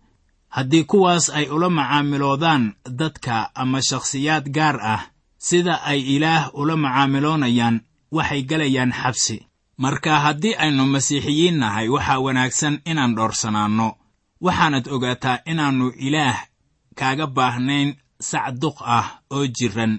Haddii 0.48 0.84
kuwaas 0.84 1.30
ay 1.30 1.46
ula 1.48 1.70
macaamiloodaan 1.70 2.74
dadka 2.90 3.50
ama 3.54 3.80
shakhsiyaad 3.82 4.48
gaar 4.56 4.76
ah 4.94 5.02
sida 5.38 5.82
ay 5.84 6.00
ilaah 6.16 6.50
ula 6.54 6.76
macaamiloonayaan 6.76 7.80
waxay 8.12 8.42
gelayaan 8.42 8.92
xabsi. 8.92 9.46
Marka 9.78 10.20
haddii 10.20 10.54
aynu 10.58 10.86
masiixiyiin 10.86 11.58
nahay 11.58 11.88
waxaa 11.88 12.18
wanaagsan 12.24 12.80
inaan 12.90 13.14
dhowrsanaanno. 13.16 13.88
Waxaanad 14.40 14.86
ogaataa 14.88 15.38
inaannu 15.46 15.92
ilaah 16.06 16.38
kaaga 16.98 17.26
baahnayn 17.36 17.88
sac 18.30 18.46
duq 18.62 18.76
ah 18.98 19.06
oo 19.34 19.46
jirran 19.56 19.94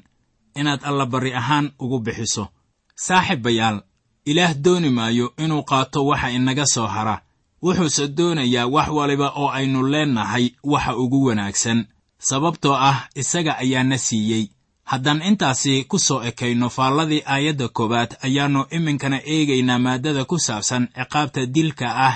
inaad 0.59 0.81
allabarri 0.89 1.31
ahaan 1.39 1.65
ugu 1.83 1.99
bixiso. 2.05 2.43
Saaxiibayaal 3.05 3.77
ilaah 4.25 4.53
dooni 4.63 4.89
maayo 4.89 5.33
inuu 5.43 5.63
qaato 5.69 5.99
waxa 6.09 6.29
inaga 6.37 6.65
soo 6.65 6.87
hara. 6.87 7.21
Wuxuuse 7.63 8.07
doonayaa 8.17 8.67
wax 8.75 8.87
waliba 8.97 9.27
oo 9.35 9.49
aynu 9.57 9.87
leennahay 9.87 10.45
waxa 10.63 10.95
ugu 10.97 11.19
wanaagsan. 11.25 11.85
Sababtoo 12.19 12.73
ah 12.89 13.07
isaga 13.15 13.57
ayaana 13.57 13.97
siiyey. 13.97 14.45
Haddaan 14.83 15.21
intaasi 15.21 15.83
ku 15.83 15.99
soo 15.99 16.23
ekayno 16.29 16.69
faalladii 16.69 17.21
aayadda 17.25 17.67
koowaad 17.77 18.11
ayaannu 18.25 18.65
iminkana 18.75 19.19
eegaynaa 19.33 19.79
maaddada 19.85 20.25
ku 20.25 20.37
saabsan 20.39 20.83
ciqaabta 20.97 21.45
dilka 21.45 21.87
ah 22.07 22.15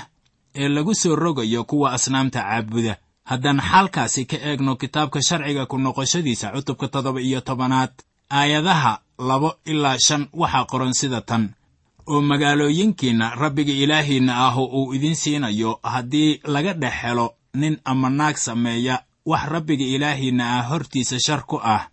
ee 0.54 0.68
lagu 0.68 0.94
soo 0.94 1.16
rogayo 1.16 1.64
kuwa 1.64 1.92
asnaamta 1.96 2.40
caabuda 2.42 2.94
haddaan 3.24 3.60
xaalkaasi 3.60 4.24
ka 4.30 4.36
eegno 4.36 4.76
kitaabka 4.76 5.20
sharciga 5.28 5.66
ku 5.66 5.78
noqoshadiisa 5.78 6.52
cutubka 6.54 6.88
toddoba 6.88 7.20
iyo 7.20 7.40
tobanaad 7.40 7.92
aayadaha 8.30 8.92
labo 9.18 9.54
ilaa 9.64 9.98
shan 10.06 10.28
waxaa 10.32 10.64
qoran 10.70 10.92
sida 11.00 11.20
tan. 11.20 11.54
Oo 12.06 12.20
magaalooyinkiinna 12.20 13.34
rabbiga 13.34 13.72
ilaahiinna 13.72 14.32
ah 14.46 14.56
uu 14.58 14.92
idiin 14.94 15.14
siinayo 15.16 15.78
haddii 15.82 16.40
laga 16.44 16.72
dhex 16.74 16.94
helo 17.02 17.34
nin 17.54 17.78
ama 17.84 18.10
naag 18.10 18.36
sameeya 18.36 19.02
wax 19.26 19.42
rabbiga 19.54 19.84
ilaahiinna 19.84 20.58
ah 20.58 20.62
hortiisa 20.70 21.20
shar 21.20 21.42
ku 21.46 21.56
ah 21.62 21.88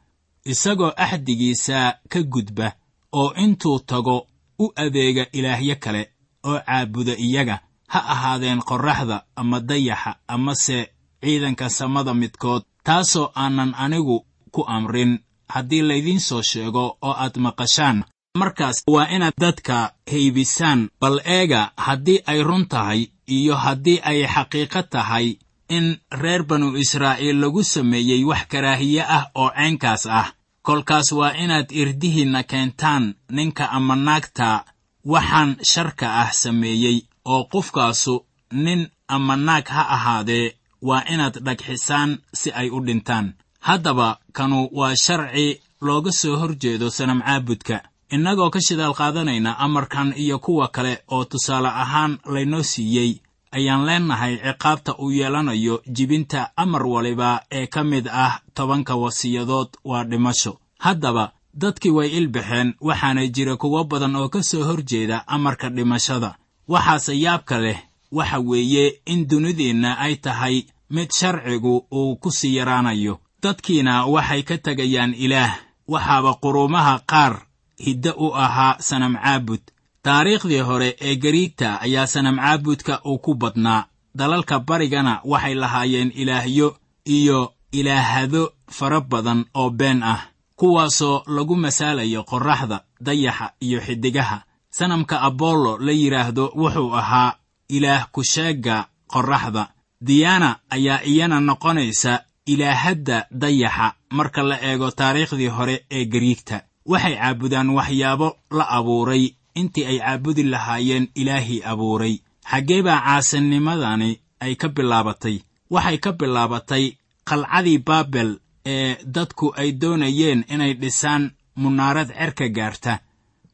isagoo 0.46 0.92
axdigiisa 0.98 2.00
ka 2.10 2.20
gudba 2.24 2.72
oo 3.14 3.34
intuu 3.38 3.80
tago 3.80 4.28
u 4.60 4.66
adeega 4.76 5.26
ilaahyo 5.32 5.76
kale 5.80 6.10
oo 6.44 6.60
caabuda 6.66 7.14
iyaga 7.18 7.60
ha 7.88 8.00
ahaadeen 8.14 8.62
qorraxda 8.62 9.24
ama 9.36 9.60
dayaxa 9.60 10.16
amase 10.28 10.90
ciidanka 11.22 11.70
samada 11.70 12.14
midkood 12.14 12.64
taasoo 12.84 13.32
aanan 13.36 13.74
anigu 13.78 14.26
ku 14.52 14.62
amrin. 14.68 15.20
Haddii 15.54 15.82
laydiin 15.82 16.20
soo 16.22 16.42
sheego 16.42 16.98
oo 17.02 17.14
aad 17.24 17.36
maqashaan 17.38 18.04
markaas 18.38 18.84
waa 18.88 19.08
inaad 19.16 19.34
dadka 19.42 19.92
haybisaan. 20.12 20.90
Bal 21.02 21.18
eega 21.26 21.72
haddii 21.78 22.20
ay 22.26 22.44
run 22.44 22.66
tahay 22.68 23.02
iyo 23.28 23.56
haddii 23.56 24.00
ay 24.04 24.20
xaqiiqo 24.34 24.82
tahay 24.84 25.28
in 25.70 25.98
reer 26.12 26.44
banu 26.44 26.78
israa'iil 26.78 27.40
lagu 27.42 27.64
sameeyey 27.64 28.24
wax 28.30 28.42
karaahiye 28.52 29.04
ah 29.18 29.26
oo 29.36 29.50
ceenkaas 29.58 30.06
ah 30.06 30.28
kolkaas 30.62 31.12
waa 31.12 31.34
inaad 31.44 31.70
irdihiinna 31.72 32.44
keentaan 32.44 33.16
ninka 33.30 33.66
ama 33.72 33.96
naagta 33.96 34.66
waxaan 35.06 35.58
sharka 35.72 36.08
ah 36.22 36.32
sameeyey 36.32 36.98
oo 37.26 37.44
qofkaasu 37.52 38.26
nin 38.52 38.82
ama 39.08 39.36
naag 39.36 39.66
ha 39.76 39.82
ahaadee 39.96 40.48
waa 40.82 41.04
inaad 41.14 41.40
dhagxisaan 41.46 42.18
si 42.34 42.52
ay 42.52 42.70
u 42.70 42.80
dhintaan. 42.86 43.34
Haddaba 43.60 44.18
kanu 44.34 44.70
waa 44.72 44.96
sharci 44.96 45.60
looga 45.82 46.12
soo 46.12 46.36
hor 46.38 46.56
jeedo 46.62 46.90
sanam 46.90 47.22
caabudka. 47.22 47.82
Innagoo 48.12 48.50
ka 48.50 48.60
shidaal 48.62 48.94
qaadanayna 48.94 49.58
amarkan 49.60 50.14
iyo 50.18 50.40
kuwa 50.40 50.68
kale 50.68 51.04
oo 51.12 51.26
tusaale 51.26 51.68
ahaan 51.68 52.18
laynoo 52.26 52.64
siiyey 52.64 53.20
ayaan 53.52 53.86
leennahay 53.86 54.38
ciqaabta 54.38 54.96
uu 55.00 55.12
yeelanayo 55.12 55.82
jibinta 55.96 56.52
amar 56.56 56.88
waliba 56.88 57.42
ee 57.52 57.68
ka 57.68 57.84
mid 57.84 58.08
ah 58.12 58.40
tobanka 58.54 58.96
wasiyadood 58.96 59.70
waa 59.84 60.04
dhimasho. 60.04 60.58
Haddaba 60.80 61.32
dadkii 61.54 61.92
way 61.92 62.10
ilbaxeen 62.18 62.74
waxaana 62.82 63.28
jira 63.28 63.56
kuwo 63.58 63.84
badan 63.84 64.16
oo 64.16 64.30
ka 64.30 64.44
soo 64.44 64.64
hor 64.64 64.82
jeeda 64.84 65.28
amarka 65.28 65.70
dhimashada. 65.70 66.36
Waxaase 66.68 67.20
yaabka 67.20 67.58
leh 67.60 67.78
waxa 68.12 68.39
weeye 68.39 69.01
in 69.06 69.28
dunideenna 69.28 69.98
ay 70.00 70.16
tahay 70.16 70.63
mid 70.89 71.12
sharcigu 71.12 71.86
uu 71.92 72.16
ku 72.16 72.32
sii 72.32 72.56
yaraanayo. 72.56 73.20
Dadkiina 73.44 74.06
waxay 74.06 74.44
ka 74.44 74.58
tegayaan 74.58 75.13
ilaah. 75.13 75.56
Waxaaba 75.88 76.34
quruumaha 76.42 77.00
qaar 77.12 77.42
hiddo 77.80 78.12
u 78.18 78.34
ahaa 78.36 78.75
sanam 78.80 79.16
caabud. 79.16 79.62
Taariikhdii 80.04 80.60
hore 80.60 80.96
ee 81.01 81.16
gariigta 81.16 81.82
ayaa 81.82 82.08
sanam 82.08 82.38
caabudka 82.38 83.01
uu 83.06 83.18
ku 83.18 83.34
badnaa. 83.36 83.86
Dalalka 84.16 84.60
barigana 84.60 85.22
waxay 85.24 85.56
lahaayeen 85.56 86.12
ilaahyo 86.16 86.78
iyo 87.06 87.54
ilaahado 87.72 88.54
fara 88.72 89.01
badan 89.01 89.46
oo 89.54 89.70
been 89.70 90.04
ah 90.04 90.22
kuwaasoo 90.56 91.24
lagu 91.28 91.56
masaalayo 91.56 92.24
qorraxda 92.24 92.84
dayaxa 93.01 93.54
iyo 93.62 93.80
xiddigaha 93.82 94.44
sanamka 94.70 95.22
abollo 95.22 95.78
la 95.78 95.92
yidhaahdo 95.92 96.51
wuxuu 96.56 96.94
ahaa 96.96 97.34
ilaah 97.70 98.08
ku-sheegga 98.12 98.88
qorraxda. 99.08 99.64
Diyaana 100.02 100.60
ayaa 100.70 101.04
iyana 101.04 101.40
noqonaysa 101.40 102.14
ilaahadda 102.46 103.28
dayaxa 103.32 103.94
marka 104.12 104.44
la 104.44 104.58
eego 104.62 104.92
taariikhdii 104.92 105.48
hore 105.58 105.86
ee 105.92 106.06
gariigta 106.06 106.62
waxay 106.86 107.16
caabudaan 107.16 107.70
waxyaabo 107.70 108.38
la 108.52 108.66
abuuray. 108.78 109.24
Intii 109.56 109.86
ay 109.86 110.00
caabudi 110.00 110.44
lahaayeen 110.44 111.08
ilaahii 111.16 111.62
abuuray. 111.72 112.16
Xaggee 112.52 112.82
baa 112.84 113.00
caasinimadani 113.06 114.20
ay 114.40 114.56
ka 114.56 114.68
bilaabatay. 114.70 115.38
Waxay 115.70 115.98
ka 115.98 116.12
bilaabatay 116.12 116.86
qalcadii 117.30 117.78
baabel 117.88 118.40
ee 118.66 118.98
dadku 119.16 119.54
ay 119.58 119.72
doonayeen 119.82 120.46
inay 120.54 120.74
dhisaan 120.74 121.32
munaarad 121.56 122.10
cerka 122.18 122.48
gaarta 122.50 123.00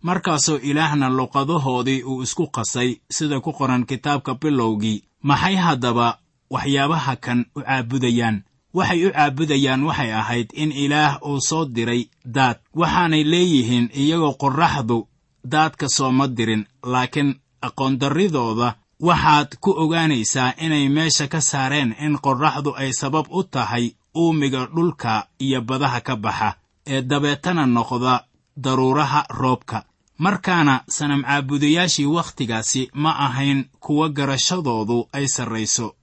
markaasoo 0.08 0.58
ilaahna 0.70 1.10
luqadahoodii 1.10 2.04
uu 2.04 2.22
isku 2.24 2.46
qasay 2.56 2.90
sida 3.16 3.40
ku 3.40 3.52
qoran 3.60 3.86
kitaabka 3.90 4.32
bilowgii 4.42 5.04
maxay 5.30 5.56
haddaba 5.66 6.08
waxyaabaha 6.54 7.16
kan 7.26 7.40
u 7.56 7.62
caabudayaan? 7.62 8.38
Waxay 8.78 9.06
u 9.08 9.12
caabudayaan 9.16 9.82
waxay 9.88 10.12
ahayd 10.22 10.48
in 10.54 10.72
ilaah 10.72 11.14
uu 11.30 11.40
soo 11.50 11.66
diray 11.76 12.02
daad. 12.36 12.58
Waxaanay 12.80 13.24
leeyihiin 13.32 13.90
iyagoo 14.02 14.34
qorraxdu 14.42 14.98
daadka 15.52 15.88
sooma 15.98 16.28
dirin 16.38 16.64
laakiin 16.92 17.30
aqoondarridooda 17.68 18.70
waxaad 19.08 19.50
ku 19.64 19.72
ogaanaysaa 19.84 20.54
inay 20.66 20.90
meesha 20.90 21.28
ka 21.28 21.42
saareen 21.42 21.96
in 22.06 22.14
qorraxdu 22.26 22.72
ay 22.82 22.92
sabab 22.94 23.26
u 23.30 23.44
tahay 23.44 23.86
uumiga 24.18 24.62
dhulka 24.76 25.28
iyo 25.46 25.62
badaha 25.62 26.00
ka 26.02 26.16
baxa 26.16 26.50
ee 26.88 27.02
dabeetana 27.02 27.66
noqda 27.66 28.14
daruuraha 28.64 29.22
roobka 29.30 29.84
markaana 30.18 30.84
sanam 30.88 31.24
caabudayaashii 31.24 32.06
wakhtigaasi 32.06 32.90
ma 32.94 33.12
ahayn 33.20 33.66
kuwa 33.80 34.10
garashadoodu 34.10 35.08
ay 35.12 35.28
sarrayso 35.28 35.96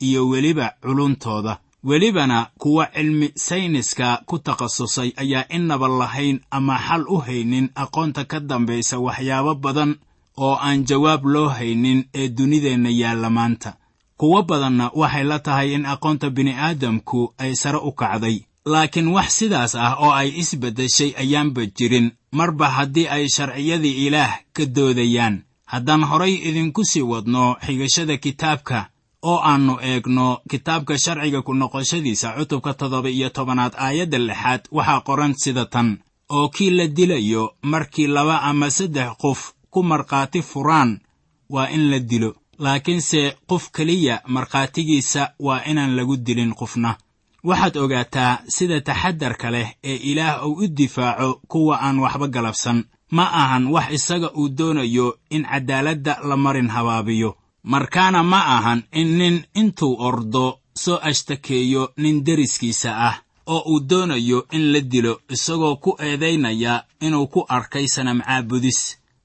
iyo 0.00 0.28
weliba 0.28 0.72
culuntooda 0.82 1.58
welibana 1.84 2.46
kuwa 2.58 2.86
cilmi 2.86 3.32
sayniska 3.34 4.22
ku 4.26 4.38
takhasusay 4.38 5.12
ayaa 5.16 5.44
innaba 5.48 5.88
lahayn 5.88 6.40
ama 6.50 6.78
xal 6.78 7.04
u 7.08 7.16
haynin 7.18 7.70
aqoonta 7.74 8.24
ka 8.24 8.40
dambaysa 8.40 8.98
waxyaabo 8.98 9.54
badan 9.54 9.96
oo 10.36 10.54
aan 10.60 10.84
jawaab 10.84 11.24
loo 11.26 11.48
haynin 11.48 12.04
ee 12.14 12.28
dunideenna 12.28 12.88
yaalla 12.90 13.30
maanta. 13.30 13.76
Kuwo 14.16 14.42
badanna 14.42 14.90
waxay 14.94 15.24
la 15.24 15.38
tahay 15.38 15.72
in 15.74 15.86
aqoonta 15.86 16.30
bini'aadamku 16.30 17.34
ay 17.38 17.54
sare 17.54 17.78
u 17.78 17.92
kacday 17.92 18.36
laakiin 18.64 19.08
wax 19.08 19.28
sidaas 19.38 19.74
ah 19.74 19.96
oo 20.00 20.12
ay 20.12 20.28
isbeddeshay 20.40 21.14
ayaanba 21.16 21.66
jirin 21.66 22.10
marba 22.32 22.68
haddii 22.70 23.06
ay 23.08 23.28
sharciyadii 23.28 24.06
ilaah 24.06 24.38
ka 24.52 24.64
doodayaan. 24.66 25.42
Haddaan 25.66 26.04
horay 26.04 26.34
idinku 26.34 26.84
sii 26.84 27.02
wadno 27.02 27.56
xigashada 27.66 28.16
kitaabka 28.16 28.88
oo 29.22 29.38
aannu 29.42 29.78
eegno 29.82 30.38
kitaabka 30.50 30.98
sharciga 30.98 31.42
ku 31.42 31.54
noqoshadiisa 31.54 32.34
cutubka 32.38 32.74
toddoba 32.74 33.08
iyo 33.10 33.28
tobanaad 33.30 33.74
aayadda 33.78 34.18
lixaad 34.18 34.62
waxaa 34.72 35.00
qoran 35.00 35.34
sida 35.34 35.64
tan. 35.66 35.98
Oo 36.30 36.48
kii 36.48 36.70
la 36.70 36.86
dilayo 36.86 37.54
markii 37.62 38.06
laba 38.06 38.42
ama 38.42 38.70
saddex 38.70 39.10
qof 39.18 39.52
ku 39.70 39.82
markhaati 39.82 40.42
furaan 40.42 41.00
waa 41.50 41.68
in 41.70 41.90
la 41.90 41.98
dilo. 41.98 42.34
Laakiinse 42.58 43.36
qof 43.46 43.70
keliya 43.70 44.20
markhaatigiisa 44.26 45.32
waa 45.40 45.64
inaan 45.66 45.96
lagu 45.96 46.16
dilin 46.16 46.54
qofna 46.54 46.96
waxaad 47.48 47.76
ogaataa 47.76 48.38
sida 48.48 48.80
taxadarka 48.80 49.50
leh 49.50 49.68
ee 49.84 49.96
ilaah 50.10 50.46
uu 50.46 50.54
u 50.64 50.66
difaaco 50.68 51.40
kuwa 51.48 51.74
aan 51.82 51.98
waxba 51.98 52.28
galabsan. 52.28 52.84
Ma 53.10 53.24
ahan 53.42 53.66
wax 53.74 53.86
isaga 53.92 54.28
uu 54.38 54.48
doonayo 54.48 55.06
in 55.30 55.42
caddaaladda 55.44 56.18
la 56.28 56.36
marin 56.36 56.68
habaabiyo. 56.70 57.36
Markaana 57.64 58.22
ma 58.22 58.40
ahan 58.56 58.82
in 58.92 59.08
nin 59.18 59.36
intuu 59.54 59.96
ordo 59.98 60.58
soo 60.74 60.98
ashtakeeyo 61.02 61.92
nin 61.96 62.24
deriskiisa 62.24 62.90
ah 63.08 63.16
oo 63.46 63.62
uu 63.72 63.80
doonayo 63.90 64.46
in 64.52 64.72
la 64.72 64.80
dilo 64.80 65.20
isagoo 65.28 65.76
ku 65.76 65.90
eedaynaya 65.98 66.84
inuu 67.00 67.26
ku 67.26 67.44
arkay 67.48 67.86
sanam 67.88 68.20
caabudis 68.22 68.80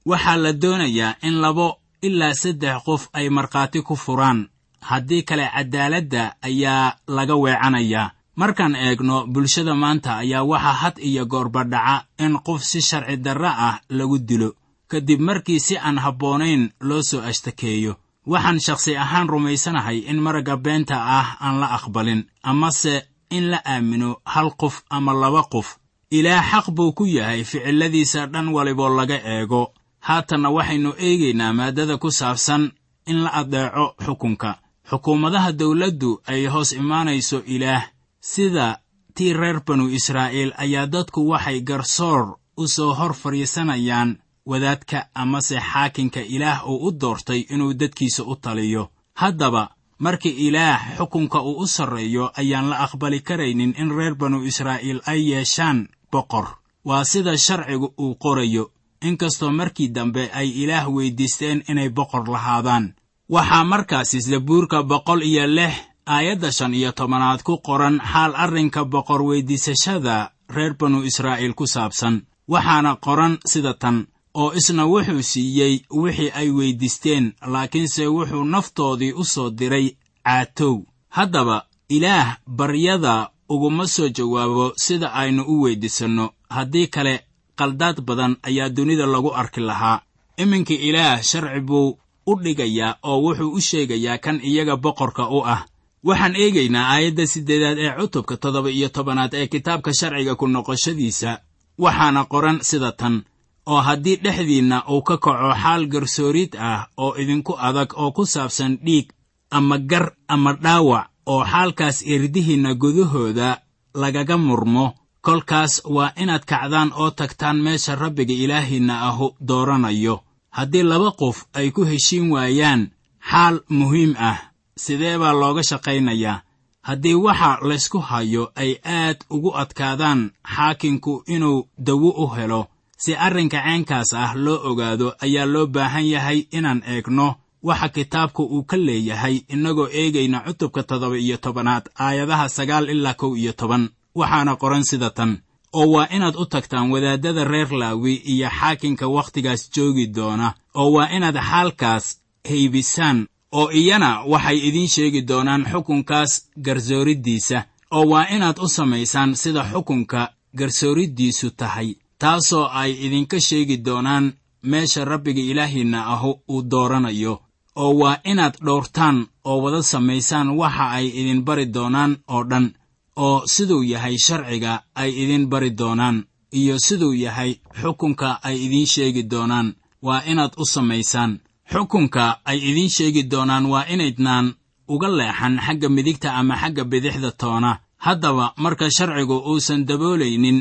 waxaa 0.06 0.36
la 0.36 0.52
doonayaa 0.52 1.16
in 1.22 1.34
labo 1.40 1.76
ilaa 2.02 2.34
saddex 2.34 2.82
qof 2.84 3.02
ay 3.12 3.28
markhaati 3.28 3.82
ku 3.82 3.96
furaan 3.96 4.48
haddii 4.90 5.22
kale 5.28 5.46
caddaaladda 5.54 6.22
ayaa 6.48 6.96
laga 7.16 7.34
weecanayaa 7.42 8.10
markaan 8.40 8.74
eegno 8.86 9.16
bulshada 9.32 9.74
maanta 9.74 10.10
ayaa 10.22 10.42
waxaa 10.50 10.72
had 10.82 10.96
iyo 11.08 11.24
goorba 11.26 11.64
dhaca 11.64 12.04
in 12.24 12.38
qof 12.46 12.62
si 12.70 12.80
sharci 12.88 13.16
darre 13.16 13.48
ah 13.68 13.80
lagu 13.88 14.18
dilo. 14.18 14.50
Kadib 14.88 15.20
markii 15.20 15.60
si 15.60 15.74
aan 15.78 15.98
habboonayn 15.98 16.70
loo 16.88 17.02
soo 17.02 17.20
ashtakeeyo 17.30 17.92
waxaan 18.26 18.60
shakhsi 18.60 18.96
ahaan 18.96 19.28
rumaysanahay 19.28 19.98
in 20.10 20.18
maragga 20.24 20.56
beenta 20.56 20.96
ah 21.18 21.28
aan 21.44 21.56
la 21.60 21.66
aqbalin 21.76 22.22
amase 22.42 22.94
in 23.30 23.44
la 23.50 23.58
aamino 23.72 24.10
hal 24.24 24.50
qof 24.60 24.82
ama 24.90 25.12
laba 25.14 25.42
qof. 25.52 25.68
Ilaah 26.10 26.44
xaq 26.50 26.66
buu 26.76 26.92
ku 26.92 27.04
yahay 27.06 27.44
ficilladiisa 27.44 28.26
dhan 28.32 28.48
waliboo 28.54 28.88
laga 28.98 29.18
eego. 29.34 29.62
Haatanna 30.06 30.50
waxaynu 30.56 30.90
eegaynaa 31.06 31.52
maaddada 31.58 31.96
ku 31.98 32.10
saabsan 32.10 32.62
in 33.10 33.18
la 33.24 33.30
adeeco 33.40 33.94
xukunka 34.04 34.50
xukuumadaha 34.90 35.52
dawladdu 35.52 36.20
ay 36.26 36.46
hoos 36.46 36.72
imaanayso 36.72 37.42
ilaah 37.46 37.84
sida 38.20 38.78
tii 39.14 39.32
reer 39.32 39.60
banu 39.66 39.88
israa'iil 39.88 40.52
ayaa 40.56 40.86
dadku 40.86 41.28
waxay 41.30 41.60
garsoor 41.60 42.36
u 42.56 42.68
soo 42.68 42.94
hor 42.94 43.14
fadhiisanayaan 43.14 44.18
wadaadka 44.46 44.98
amase 45.14 45.58
xaakinka 45.72 46.20
ilaah 46.20 46.68
uu 46.70 46.78
u 46.86 46.92
doortay 47.00 47.40
inuu 47.50 47.72
dadkiisa 47.74 48.22
u 48.24 48.36
taliyo. 48.36 48.90
Haddaba 49.14 49.70
markii 49.98 50.34
ilaah 50.48 50.80
xukunka 50.98 51.40
uu 51.42 51.58
u 51.62 51.66
sarreeyo 51.66 52.30
ayaan 52.40 52.68
la 52.70 52.76
aqbali 52.84 53.20
karaynin 53.20 53.74
in 53.78 53.90
reer 53.98 54.14
banu 54.14 54.42
israa'iil 54.44 55.00
ay 55.06 55.20
yeeshaan 55.30 55.88
boqor. 56.12 56.46
Waa 56.84 57.04
sida 57.04 57.36
sharcigu 57.38 57.94
uu 57.98 58.14
qorayo 58.14 58.70
inkastoo 59.02 59.50
markii 59.50 59.88
dambe 59.88 60.30
ay 60.32 60.48
ilaah 60.62 60.86
weyddiisteen 60.94 61.62
inay 61.68 61.88
boqor 61.88 62.28
lahaadaan 62.28 62.94
waxaa 63.28 63.64
markaasi 63.64 64.20
zabuurka 64.20 64.82
boqol 64.82 65.22
iyo 65.22 65.46
lix 65.46 65.74
aayadda 66.06 66.52
shan 66.52 66.74
iyo 66.74 66.92
tobanaad 66.92 67.42
ku 67.42 67.58
qoran 67.58 67.98
xaal 68.12 68.32
arrinka 68.36 68.84
boqor 68.84 69.22
weyddiisashada 69.22 70.30
reer 70.48 70.74
banu 70.78 71.02
israa'iil 71.02 71.54
ku 71.54 71.66
saabsan. 71.66 72.22
Waxaana 72.48 72.96
qoran 73.04 73.38
sida 73.46 73.74
tan 73.74 74.06
oo 74.34 74.52
isna 74.58 74.86
wuxuu 74.86 75.22
siiyey 75.22 75.74
wixii 75.90 76.30
ay 76.30 76.48
weyddiisteen 76.50 77.34
laakiinse 77.52 78.06
wuxuu 78.06 78.44
naftoodii 78.44 79.12
u 79.12 79.24
soo 79.24 79.50
diray 79.50 79.96
caatow. 80.24 80.76
Haddaba 81.16 81.66
ilaah 81.88 82.38
baryada 82.46 83.30
uguma 83.48 83.86
soo 83.86 84.08
jawaabo 84.08 84.72
sida 84.76 85.08
aynu 85.12 85.42
u 85.42 85.62
weyddiisanno 85.62 86.30
haddii 86.50 86.86
kale 86.86 87.14
qaldaad 87.58 88.00
badan 88.00 88.36
ayaa 88.42 88.68
dunida 88.68 89.06
lagu 89.06 89.30
arki 89.34 89.60
lahaa. 89.60 90.00
Iminka 90.38 90.74
ilaah 90.74 91.22
sharci 91.22 91.60
buu 91.60 91.98
u 92.26 92.34
dhigayaa 92.42 92.96
oo 93.02 93.18
wuxuu 93.24 93.52
u 93.56 93.60
sheegayaa 93.60 94.18
kan 94.18 94.40
iyaga 94.42 94.76
boqorka 94.76 95.28
u 95.30 95.40
ah. 95.54 95.62
Waxaan 96.06 96.36
eegaynaa 96.36 96.86
aayadda 96.92 97.26
siddeedaad 97.26 97.78
ee 97.78 97.92
cutubka 97.98 98.36
toddoba 98.36 98.70
iyo 98.70 98.88
tobanaad 98.88 99.34
ee 99.34 99.46
kitaabka 99.46 99.90
sharciga 99.98 100.34
ku 100.34 100.46
noqoshadiisa. 100.46 101.38
Waxaana 101.78 102.24
qoran 102.24 102.58
sida 102.62 102.92
tan 102.92 103.24
oo 103.66 103.80
haddii 103.86 104.16
dhexdiinna 104.24 104.78
uu 104.90 105.02
ka 105.02 105.16
kaco 105.18 105.50
xaal 105.62 105.86
garsoorid 105.92 106.52
ah 106.58 106.86
oo 106.96 107.14
idinku 107.22 107.52
adag 107.58 107.90
oo 107.96 108.10
ku 108.12 108.22
saabsan 108.26 108.78
dhiig 108.84 109.06
ama 109.50 109.78
gar 109.78 110.06
ama 110.28 110.52
dhaawac 110.64 111.06
oo 111.26 111.44
xaalkaas 111.44 112.02
irdihiinna 112.12 112.74
gudahooda 112.74 113.58
lagaga 113.94 114.36
murmo 114.38 114.94
kolkaas 115.26 115.82
waa 115.84 116.12
inaad 116.22 116.44
kacdaan 116.46 116.90
oo 116.94 117.10
tagtaan 117.10 117.58
meesha 117.64 117.94
rabbiga 117.94 118.34
ilaahiinna 118.34 118.94
ahu 119.08 119.34
dooranayo 119.48 120.20
haddii 120.58 120.82
laba 120.90 121.10
qof 121.20 121.36
ay 121.58 121.68
ku 121.74 121.82
heshiin 121.90 122.26
waayaan 122.34 122.82
xaal 123.30 123.56
muhiim 123.78 124.12
ah. 124.30 124.38
Sidee 124.84 125.16
baa 125.18 125.32
looga 125.32 125.62
shaqaynayaa? 125.70 126.42
Haddii 126.88 127.14
waxa 127.24 127.50
laysku 127.68 127.98
hayo 128.08 128.52
ay 128.62 128.72
aad 128.84 129.18
ugu 129.34 129.50
adkaadaan 129.62 130.20
xaakinku 130.54 131.22
inuu 131.34 131.66
dawo 131.86 132.10
u 132.22 132.26
helo 132.36 132.62
si 133.02 133.12
arrinka 133.26 133.58
ceenkaas 133.64 134.10
ah 134.14 134.32
loo 134.44 134.58
ogaado 134.70 135.08
ayaa 135.24 135.46
loo 135.52 135.66
baahan 135.66 136.06
yahay 136.14 136.38
inaan 136.56 136.82
eegno. 136.92 137.28
Waxa 137.66 137.88
kitaabku 137.88 138.42
uu 138.54 138.62
ka 138.70 138.76
leeyahay 138.76 139.36
innagoo 139.54 139.88
eegayna 140.00 140.38
cutubka 140.46 140.82
toddoba 140.82 141.16
iyo 141.18 141.36
tobanaad 141.36 141.84
aayadaha 142.04 142.48
sagaal 142.48 142.88
ilaa 142.94 143.14
kow 143.20 143.32
iyo 143.36 143.52
toban. 143.52 143.88
Waxaana 144.14 144.56
qoran 144.60 144.84
sida 144.84 145.10
tan 145.10 145.38
oo 145.78 145.86
waa 145.94 146.06
inaad 146.16 146.36
u 146.42 146.44
tagtaan 146.52 146.90
wadaaddada 146.92 147.44
reer 147.52 147.70
laawi 147.80 148.14
iyo 148.32 148.48
xaakinka 148.58 149.06
wakhtigaas 149.16 149.62
joogi 149.74 150.06
doona 150.16 150.48
oo 150.80 150.88
waa 150.96 151.08
inaad 151.16 151.38
xaalkaas 151.50 152.04
haybisaan 152.48 153.18
oo 153.58 153.68
iyana 153.80 154.10
waxay 154.32 154.58
idiin 154.68 154.88
sheegi 154.94 155.20
doonaan 155.30 155.62
xukunkaas 155.72 156.32
garsooriddiisa 156.66 157.58
oo 157.96 158.04
waa 158.10 158.26
inaad 158.34 158.58
u 158.64 158.68
samaysaan 158.68 159.30
sida 159.42 159.62
xukunka 159.72 160.20
garsooriddiisu 160.58 161.50
tahay 161.50 161.88
taasoo 162.18 162.66
ay 162.80 162.90
idinka 163.06 163.40
sheegi 163.40 163.76
doonaan 163.86 164.32
meesha 164.70 165.04
rabbiga 165.04 165.40
ilaahiinna 165.50 166.06
ahu 166.14 166.30
uu 166.48 166.62
dooranayo 166.70 167.34
oo 167.82 167.92
waa 168.00 168.18
inaad 168.24 168.54
dhowrtaan 168.66 169.26
oo 169.44 169.58
wada 169.62 169.82
samaysaan 169.82 170.48
waxa 170.60 170.86
ay 170.90 171.06
idin 171.20 171.42
bari 171.46 171.66
doonaan 171.74 172.12
oo 172.34 172.42
dhan 172.50 172.66
oo 173.16 173.46
siduu 173.46 173.82
yahay 173.92 174.16
sharciga 174.18 174.72
ay 174.94 175.10
idin 175.22 175.44
bari 175.50 175.70
doonaan 175.70 176.24
iyo 176.52 176.78
siduu 176.78 177.14
yahay 177.14 177.52
xukunka 177.80 178.28
ay 178.42 178.56
idiin 178.64 178.86
sheegi 178.86 179.22
doonaan 179.32 179.74
waa 180.06 180.22
inaad 180.30 180.52
u 180.56 180.64
samaysaan. 180.74 181.32
Xukunka 181.72 182.24
ay 182.44 182.58
idiin 182.70 182.90
sheegi 182.96 183.22
doonaan 183.32 183.66
waa 183.72 183.84
inaydnaan 183.94 184.54
uga 184.88 185.08
leexan 185.18 185.54
xagga 185.64 185.88
midigta 185.88 186.28
ama 186.40 186.54
xagga 186.62 186.84
bidixda 186.84 187.30
toona. 187.40 187.72
Haddaba 188.04 188.52
marka 188.56 188.86
sharcigu 188.96 189.36
uusan 189.50 189.84
daboolaynin 189.88 190.58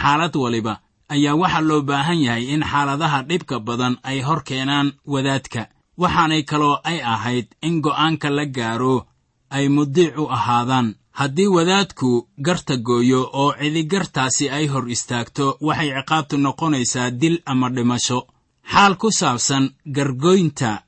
xaalad 0.00 0.34
waliba 0.42 0.74
ayaa 1.08 1.34
waxaa 1.42 1.60
loo 1.68 1.80
baahan 1.88 2.20
yahay 2.26 2.44
in 2.54 2.62
xaaladaha 2.70 3.18
dhibka 3.28 3.56
badan 3.66 3.94
ay 4.02 4.18
hor 4.26 4.40
keenaan 4.48 4.88
wadaadka. 5.12 5.62
Waxaanay 6.02 6.42
kaloo 6.50 6.76
ay 6.84 6.98
ahayd 7.12 7.46
in 7.62 7.80
go'aanka 7.84 8.28
la 8.30 8.44
gaaro 8.56 9.06
ay 9.50 9.68
mudiic 9.68 10.18
u 10.18 10.24
ahaadaan 10.36 10.88
haddii 11.18 11.46
wadaadku 11.56 12.28
garta 12.46 12.76
gooyo 12.76 13.20
oo 13.32 13.52
cidigartaasi 13.60 14.44
ay 14.50 14.66
hor 14.72 14.86
istaagto 14.94 15.46
waxay 15.60 15.90
ciqaabtu 15.96 16.36
noqonaysaa 16.38 17.10
dil 17.10 17.36
ama 17.44 17.68
dhimasho. 17.70 18.18
Xaal 18.72 18.94
ku 18.96 19.08
saabsan 19.10 19.64
gargoynta 19.96 20.82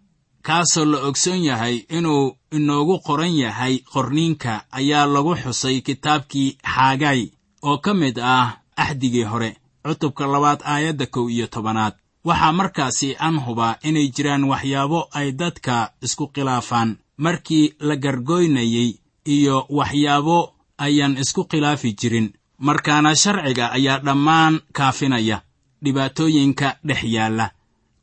kaasoo 0.46 0.84
la 0.84 0.98
ogsoon 1.08 1.42
yahay 1.44 1.76
inuu 1.96 2.36
inoogu 2.56 2.96
qoran 3.06 3.34
yahay 3.42 3.74
qorniinka 3.92 4.52
ayaa 4.78 5.06
lagu 5.14 5.34
xusay 5.42 5.80
kitaabkii 5.86 6.56
xaagay 6.74 7.20
oo 7.68 7.78
ka 7.84 7.94
mid 7.94 8.16
ah 8.18 8.48
axdigii 8.76 9.24
hore 9.32 9.50
cutubka 9.84 10.26
labaad 10.26 10.60
aayadda 10.64 11.06
kow 11.06 11.28
iyo 11.30 11.46
tobanaad. 11.46 11.94
Waxaa 12.24 12.52
markaasi 12.52 13.16
aan 13.20 13.36
hubaa 13.46 13.76
inay 13.88 14.08
jiraan 14.14 14.44
waxyaabo 14.50 15.08
ay 15.18 15.32
dadka 15.32 15.92
isku 16.02 16.26
khilaafaan. 16.34 16.96
Markii 17.16 17.74
la 17.78 17.96
gargoynayey 17.96 18.90
iyo 19.24 19.66
waxyaabo 19.68 20.52
ayaan 20.78 21.16
isku 21.18 21.44
khilaafi 21.44 21.92
jirin. 22.00 22.32
Markaana 22.58 23.16
sharciga 23.16 23.72
ayaa 23.72 23.98
dhammaan 23.98 24.60
kaafinaya 24.72 25.42
dhibaatooyinka 25.84 26.76
dhex 26.86 27.02
yaalla 27.04 27.50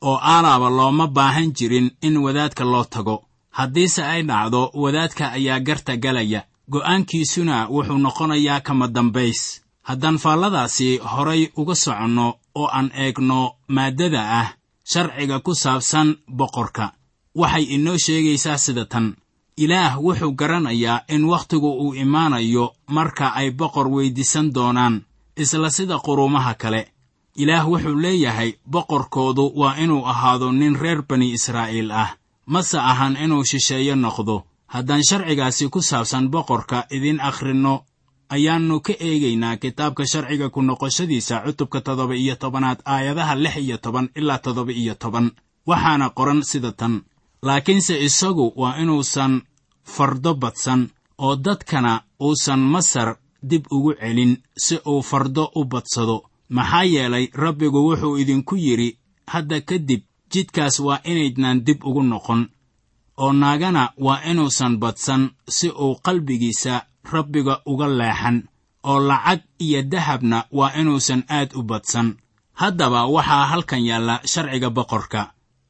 oo 0.01 0.17
aalaaba 0.21 0.69
looma 0.69 1.07
baahan 1.07 1.51
jirin 1.53 1.91
in 2.01 2.17
wadaadka 2.17 2.63
loo 2.65 2.83
tago. 2.83 3.23
Haddiise 3.51 4.03
ay 4.03 4.21
dhacdo 4.23 4.71
wadaadka 4.73 5.31
ayaa 5.31 5.59
garta 5.59 5.97
galaya. 5.97 6.41
Go'aankiisuna 6.71 7.67
wuxuu 7.69 7.97
noqonayaa 7.97 8.59
kama 8.61 8.87
dambays. 8.87 9.61
Haddaan 9.81 10.17
faalladaasi 10.17 10.97
horay 10.97 11.49
uga 11.57 11.75
soconno 11.75 12.27
oo 12.55 12.67
aan 12.67 12.91
eegno 12.95 13.55
maaddada 13.67 14.21
ah 14.41 14.49
sharciga 14.91 15.39
ku 15.39 15.55
saabsan 15.55 16.15
boqorka. 16.27 16.91
Waxay 17.35 17.63
inoo 17.75 17.97
sheegaysaa 17.97 18.57
sida 18.57 18.85
tan 18.85 19.15
ilaah 19.57 19.99
wuxuu 19.99 20.31
garanayaa 20.31 21.01
in 21.07 21.23
wakhtigu 21.25 21.71
uu 21.71 21.93
imaanayo 21.95 22.73
marka 22.87 23.33
ay 23.35 23.51
boqor 23.51 23.87
weyddiisan 23.87 24.53
doonaan 24.53 25.01
isla 25.35 25.69
sida 25.69 25.99
quruumaha 25.99 26.53
kale. 26.53 26.87
Ilaah 27.35 27.67
wuxuu 27.69 27.95
leeyahay 28.01 28.53
boqorkoodu 28.69 29.51
waa 29.55 29.75
inuu 29.75 30.05
ahaado 30.05 30.51
nin 30.51 30.75
reer 30.75 31.01
bani 31.09 31.31
israa'iil 31.31 31.91
ah. 31.91 32.15
Mase 32.45 32.77
ahan 32.79 33.15
inuu 33.15 33.43
shisheeyo 33.43 33.95
noqdo. 33.95 34.43
Haddaan 34.67 35.03
sharcigaasi 35.03 35.69
ku 35.69 35.81
saabsan 35.81 36.29
boqorka 36.29 36.87
idiin 36.91 37.19
akhrinno 37.21 37.83
ayaannu 38.29 38.79
ka 38.79 38.93
eegaynaa 38.99 39.57
kitaabka 39.57 40.05
sharciga 40.05 40.49
ku 40.49 40.61
noqoshadiisa 40.61 41.43
cutubka 41.45 41.81
toddoba 41.81 42.15
iyo 42.15 42.35
tobanaad 42.35 42.79
aayadaha 42.85 43.35
lix 43.35 43.55
iyo 43.57 43.77
toban 43.77 44.09
ilaa 44.15 44.37
toddoba 44.37 44.71
iyo 44.71 44.95
toban. 44.95 45.31
Waxaana 45.67 46.09
qoran 46.09 46.41
sida 46.43 46.71
tan 46.71 47.03
laakiinse 47.41 48.03
isagu 48.03 48.53
waa 48.55 48.77
inuusan 48.81 49.41
fardo 49.83 50.33
badsan 50.33 50.89
oo 51.17 51.35
dadkana 51.35 52.01
uusan 52.21 52.59
masar 52.59 53.15
dib 53.49 53.65
ugu 53.71 53.93
celin 53.99 54.37
si 54.57 54.75
uu 54.87 55.01
fardo 55.01 55.51
u 55.55 55.65
badsado. 55.65 56.17
Maxaa 56.49 56.83
yeelay 56.83 57.25
rabbigu 57.33 57.79
wuxuu 57.87 58.17
idinku 58.17 58.55
yidhi 58.55 58.97
hadda 59.27 59.61
kadib 59.61 60.01
jidkaas 60.31 60.79
waa 60.79 60.99
inaydnaan 61.03 61.65
dib 61.65 61.79
ugu 61.85 62.03
noqon 62.03 62.41
oo 63.17 63.33
naagana 63.33 63.83
waa 63.97 64.21
inuusan 64.31 64.77
badsan 64.77 65.29
si 65.49 65.69
uu 65.69 65.95
qalbigiisa 66.05 66.85
rabbiga 67.11 67.61
uga 67.65 67.87
leexan 67.87 68.37
oo 68.83 68.99
lacag 68.99 69.39
iyo 69.59 69.81
dahabna 69.83 70.37
waa 70.51 70.73
inuusan 70.79 71.23
aad 71.29 71.49
u 71.55 71.63
badsan. 71.63 72.17
Haddaba 72.53 73.05
waxaa 73.05 73.45
halkan 73.51 73.85
yaalla 73.85 74.21
sharciga 74.25 74.69
boqorka 74.69 75.21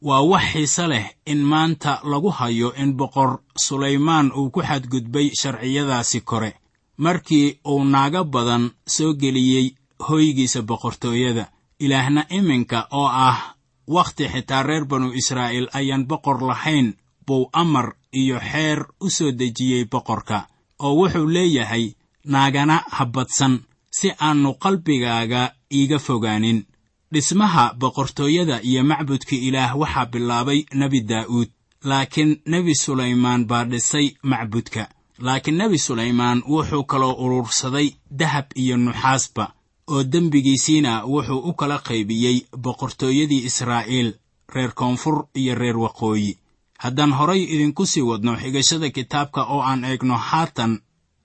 waa 0.02 0.22
wax 0.32 0.44
xiise 0.54 0.88
leh 0.88 1.06
in 1.26 1.42
maanta 1.52 2.00
lagu 2.12 2.30
hayo 2.30 2.74
in 2.82 2.94
boqor 3.00 3.40
sulaymaan 3.66 4.32
uu 4.40 4.50
ku 4.54 4.62
xadgudbay 4.62 5.28
sharciyadaasi 5.42 6.22
kore 6.22 6.52
markii 6.98 7.60
uu 7.72 7.84
naago 7.84 8.24
badan 8.24 8.64
soo 8.88 9.14
geliyey 9.14 9.68
hoygiisa 10.08 10.62
boqortooyada. 10.62 11.46
Ilaahna 11.80 12.26
iminka 12.30 12.88
oo 12.92 13.08
ah 13.28 13.56
wakhti 13.88 14.28
xitaa 14.34 14.64
reer 14.64 14.86
banu 14.86 15.14
israa'iil 15.14 15.68
ayaan 15.74 16.06
boqor 16.08 16.42
lahayn 16.50 16.94
buu 17.28 17.50
amar 17.54 17.88
iyo 18.14 18.40
xeer 18.40 18.80
u 19.00 19.10
soo 19.10 19.32
dejiyey 19.32 19.86
boqorka 19.92 20.48
oo 20.80 20.94
wuxuu 21.00 21.28
leeyahay 21.36 21.86
naagana 22.26 22.84
ha 22.96 23.06
badsan 23.06 23.54
si 23.98 24.08
aannu 24.20 24.54
qalbigaaga 24.64 25.42
iiga 25.74 26.00
fogaanin 26.00 26.60
dhismaha 27.14 27.74
boqortooyada 27.80 28.62
iyo 28.64 28.84
macbudka 28.84 29.36
ilaah 29.36 29.72
waxaa 29.82 30.06
bilaabay 30.06 30.60
nebi 30.74 31.00
daa'uud 31.12 31.50
laakiin 31.84 32.32
nebi 32.46 32.74
sulaymaan 32.76 33.46
baa 33.50 33.66
dhisay 33.66 34.08
macbudka. 34.24 34.84
Laakiin 35.20 35.58
nebi 35.58 35.78
sulaymaan 35.78 36.44
wuxuu 36.48 36.84
kaloo 36.84 37.16
urursaday 37.24 37.88
dahab 38.20 38.46
iyo 38.56 38.78
nuxaasba 38.78 39.46
oo 39.92 40.04
dembigiisiina 40.04 40.92
wuxuu 41.06 41.40
u 41.50 41.54
kala 41.54 41.78
qaybiyey 41.88 42.38
boqortooyadii 42.64 43.46
israa'iil 43.50 44.10
reer 44.56 44.72
koonfur 44.74 45.26
iyo 45.36 45.56
reer 45.56 45.78
waqooyi. 45.78 46.38
Haddaan 46.84 47.12
horay 47.14 47.42
idinku 47.54 47.86
sii 47.86 48.02
wadno 48.10 48.36
xigashada 48.42 48.90
kitaabka 48.90 49.42
oo 49.54 49.62
aan 49.62 49.84
eegno 49.84 50.18
haatan 50.18 50.80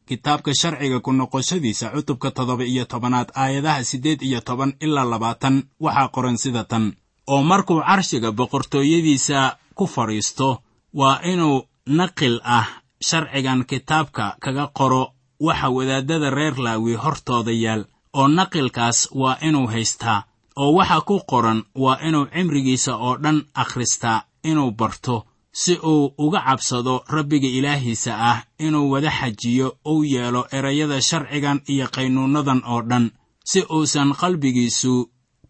kitaabka 0.09 0.51
sharciga 0.61 1.01
ku 1.01 1.11
noqoshadiisa 1.12 1.87
cutubka 1.95 2.31
toddoba 2.31 2.64
iyo 2.64 2.85
tobanaad 2.85 3.29
aayadaha 3.35 3.85
siddeed 3.85 4.23
iyo 4.23 4.40
toban 4.40 4.73
ilaa 4.81 5.05
labaatan 5.12 5.57
waxaa 5.81 6.09
qoran 6.14 6.37
sida 6.42 6.64
tan. 6.64 6.85
Oo 7.33 7.42
markuu 7.42 7.81
carshiga 7.88 8.31
boqortooyadiisa 8.33 9.57
ku 9.75 9.87
fadhiisto 9.87 10.62
waa 10.95 11.21
inuu 11.33 11.62
naqil 11.87 12.40
ah 12.45 12.66
sharcigan 13.09 13.64
kitaabka 13.71 14.37
kaga 14.40 14.66
qoro 14.79 15.03
waxa 15.40 15.69
wadaaddada 15.77 16.31
reer 16.31 16.55
laawi 16.64 16.95
hortooda 16.95 17.53
yaal. 17.53 17.83
Oo 18.19 18.29
naqilkaas 18.29 18.99
waa 19.21 19.37
inuu 19.49 19.66
haystaa 19.66 20.25
oo 20.57 20.73
waxa 20.79 21.01
ku 21.01 21.21
qoran 21.31 21.64
waa 21.75 21.99
inuu 22.09 22.27
cimrigiisa 22.35 22.97
oo 22.97 23.16
dhan 23.23 23.38
akhristaa 23.55 24.23
inuu 24.45 24.71
barto 24.71 25.27
si 25.62 25.75
uu 25.92 26.12
uga 26.25 26.40
cabsado 26.47 26.95
rabbiga 27.16 27.49
ilaahiisa 27.59 28.12
ah 28.31 28.38
inuu 28.66 28.90
wada 28.92 29.11
xajiyo 29.19 29.69
uu 29.92 30.05
yeelo 30.12 30.42
erayada 30.57 30.99
sharcigan 31.09 31.59
iyo 31.73 31.87
qaynuunnadan 31.97 32.61
oo 32.73 32.81
dhan 32.90 33.05
si 33.51 33.61
uusan 33.77 34.11
qalbigiisu 34.21 34.95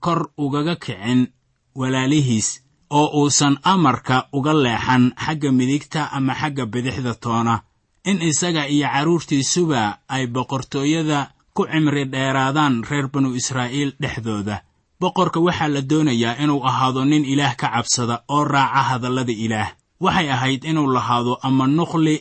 kor 0.05 0.21
ugaga 0.45 0.75
kicin 0.85 1.21
walaalihiis 1.81 2.49
oo 2.99 3.07
uusan 3.21 3.55
amarka 3.73 4.17
uga 4.39 4.53
leexan 4.65 5.05
xagga 5.25 5.51
midigta 5.59 6.01
ama 6.17 6.33
xagga 6.41 6.65
bidixda 6.73 7.15
toona. 7.25 7.55
In 8.11 8.23
isaga 8.31 8.63
iyo 8.75 8.87
carruurtiisuba 8.95 9.83
ay 10.15 10.25
boqortooyada 10.35 11.21
ku 11.57 11.63
cimri 11.73 12.05
dheeraadaan 12.13 12.75
reer 12.89 13.07
banu 13.13 13.35
israa'iil 13.41 13.91
dhexdooda. 14.03 14.57
Boqorka 15.01 15.39
waxaa 15.47 15.69
la 15.75 15.81
doonayaa 15.91 16.39
inuu 16.43 16.63
ahaado 16.69 17.03
nin 17.05 17.25
ilaah 17.33 17.55
ka 17.61 17.69
cabsada 17.75 18.23
oo 18.35 18.45
raaca 18.45 18.83
hadallada 18.91 19.33
ilaah 19.47 19.71
waxay 20.01 20.29
ahayd 20.33 20.65
inuu 20.65 20.93
lahaado 20.93 21.39
ama 21.43 21.67
nuqli 21.67 22.17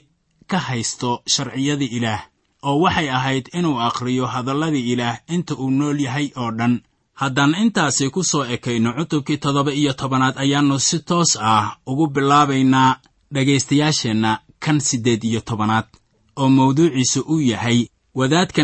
ka 0.48 0.60
haysto 0.60 1.22
sharciyada 1.28 1.86
ilaah 1.98 2.22
oo 2.64 2.80
waxay 2.84 3.10
ahayd 3.10 3.46
inuu 3.58 3.80
akhriyo 3.88 4.26
hadalladii 4.34 4.92
ilaah 4.94 5.18
inta 5.28 5.54
uu 5.56 5.70
nool 5.72 6.00
yahay 6.00 6.28
oo 6.36 6.52
dhan. 6.52 6.82
Haddaan 7.22 7.56
intaasi 7.56 8.10
ku 8.10 8.24
soo 8.24 8.44
ekayno 8.56 8.94
cutubkii 8.98 9.38
toddoba 9.38 9.72
iyo 9.74 9.94
tobanaad 9.94 10.36
ayaannu 10.38 10.80
si 10.80 11.00
toos 11.00 11.38
ah 11.42 11.78
ugu 11.88 12.08
bilaabaynaa 12.08 13.00
dhegaystayaasheenna 13.34 14.40
kan 14.60 14.80
siddeed 14.80 15.24
iyo 15.24 15.42
tobanaad 15.42 15.88
oo 16.36 16.50
mawduuciisu 16.50 17.22
uu 17.32 17.42
yahay 17.42 17.88
wadaadka 18.16 18.62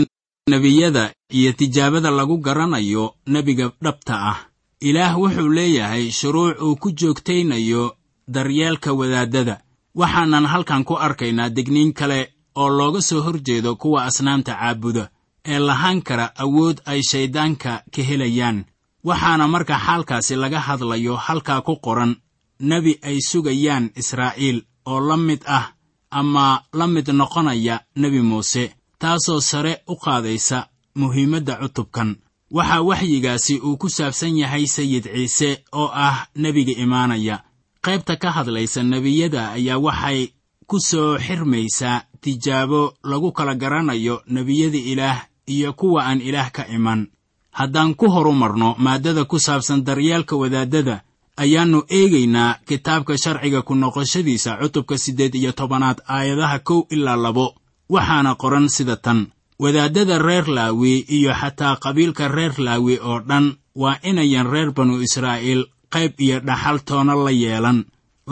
nebiyada 0.49 1.13
iyo 1.37 1.51
tijaabada 1.53 2.11
lagu 2.11 2.37
garanayo 2.37 3.15
nebiga 3.27 3.71
dhabta 3.83 4.15
ah. 4.31 4.39
Ilaah 4.81 5.13
wuxuu 5.19 5.49
leeyahay 5.57 6.11
shuruuc 6.11 6.61
uu 6.61 6.75
ku 6.75 6.91
joogtaynayo 6.91 7.95
daryeelka 8.27 8.93
wadaaddada 8.93 9.61
waxaanan 9.95 10.45
halkan 10.45 10.83
ku 10.83 10.95
arkaynaa 10.95 11.49
digniin 11.49 11.93
kale 11.93 12.33
oo 12.55 12.69
looga 12.69 13.01
soo 13.01 13.21
hor 13.21 13.37
jeedo 13.47 13.75
kuwa 13.75 14.03
asnaamta 14.05 14.53
caabuda 14.55 15.09
ee 15.45 15.59
lahaan 15.59 16.01
kara 16.01 16.31
awood 16.43 16.77
ay 16.85 17.01
shayddaanka 17.03 17.83
ka 17.95 18.01
helayaan. 18.09 18.65
Waxaana 19.03 19.47
marka 19.47 19.75
xaalkaasi 19.85 20.35
laga 20.35 20.59
hadlayo 20.59 21.15
halkaa 21.15 21.61
ku 21.61 21.75
qoran 21.85 22.15
nebi 22.59 22.99
ay 23.01 23.17
sugayaan 23.29 23.89
israa'iil 23.95 24.61
oo 24.85 24.99
la 24.99 25.17
mid 25.17 25.41
ah 25.47 25.73
ama 26.11 26.61
la 26.73 26.87
mid 26.87 27.07
noqonaya 27.09 27.79
nebi 27.95 28.21
muuse 28.21 28.63
taasoo 28.99 29.41
sare 29.41 29.81
u 29.87 29.95
qaadaysa 29.95 30.67
muhiimadda 30.95 31.55
cutubkan. 31.61 32.15
Waxaa 32.51 32.81
waxyigaasi 32.81 33.59
uu 33.59 33.77
ku 33.77 33.89
saabsan 33.89 34.37
yahay 34.37 34.67
sayid 34.67 35.03
ciise 35.13 35.63
oo 35.71 35.89
ah 35.93 36.27
nebiga 36.35 36.71
imaanaya 36.83 37.43
qaybta 37.81 38.15
ka 38.21 38.31
hadlaysa 38.31 38.83
nebiyada 38.83 39.51
ayaa 39.57 39.77
waxay 39.79 40.29
ku 40.69 40.79
soo 40.79 41.17
xirmaysaa 41.17 42.03
tijaabo 42.21 42.93
lagu 43.03 43.31
kala 43.31 43.55
garanayo 43.55 44.21
nebiyada 44.27 44.77
ilaah 44.77 45.19
iyo 45.47 45.73
kuwa 45.73 46.05
aan 46.05 46.21
ilaah 46.21 46.51
ka 46.51 46.63
iman. 46.69 47.07
Haddaan 47.51 47.95
ku 47.95 48.07
horumarno 48.09 48.75
maaddada 48.77 49.25
ku 49.25 49.39
saabsan 49.39 49.83
daryeelka 49.83 50.35
wadaaddada 50.35 51.01
ayaannu 51.37 51.83
eegaynaa 51.89 52.59
kitaabka 52.67 53.17
sharciga 53.17 53.61
ku 53.61 53.75
noqoshadiisa 53.75 54.57
cutubka 54.61 54.97
siddeed 54.97 55.35
iyo 55.35 55.51
tobanaad 55.51 55.99
aayadaha 56.07 56.59
kow 56.59 56.85
ilaa 56.89 57.15
labo. 57.17 57.55
Waxaana 57.89 58.35
qoran 58.35 58.69
sida 58.69 58.95
tan 58.95 59.27
wadaaddada 59.59 60.17
reer 60.17 60.47
laawi 60.47 60.99
iyo 61.09 61.33
xataa 61.33 61.75
qabiilka 61.75 62.27
reer 62.27 62.53
laawi 62.57 62.99
oo 63.03 63.19
dhan 63.19 63.57
waa 63.75 63.99
inayan 64.03 64.47
reer 64.47 64.71
banu 64.71 65.01
israa'iil 65.01 65.65
qayb 65.93 66.13
iyo 66.25 66.37
dhaxal 66.47 66.77
toona 66.87 67.13
la 67.25 67.31
yeelan. 67.43 67.79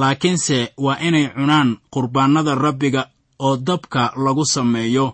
Laakiinse 0.01 0.57
waa 0.85 0.97
inay 1.07 1.25
cunaan 1.35 1.69
qurbaannada 1.93 2.53
rabbiga 2.65 3.01
oo 3.45 3.55
dabka 3.67 4.01
lagu 4.25 4.45
sameeyo 4.55 5.05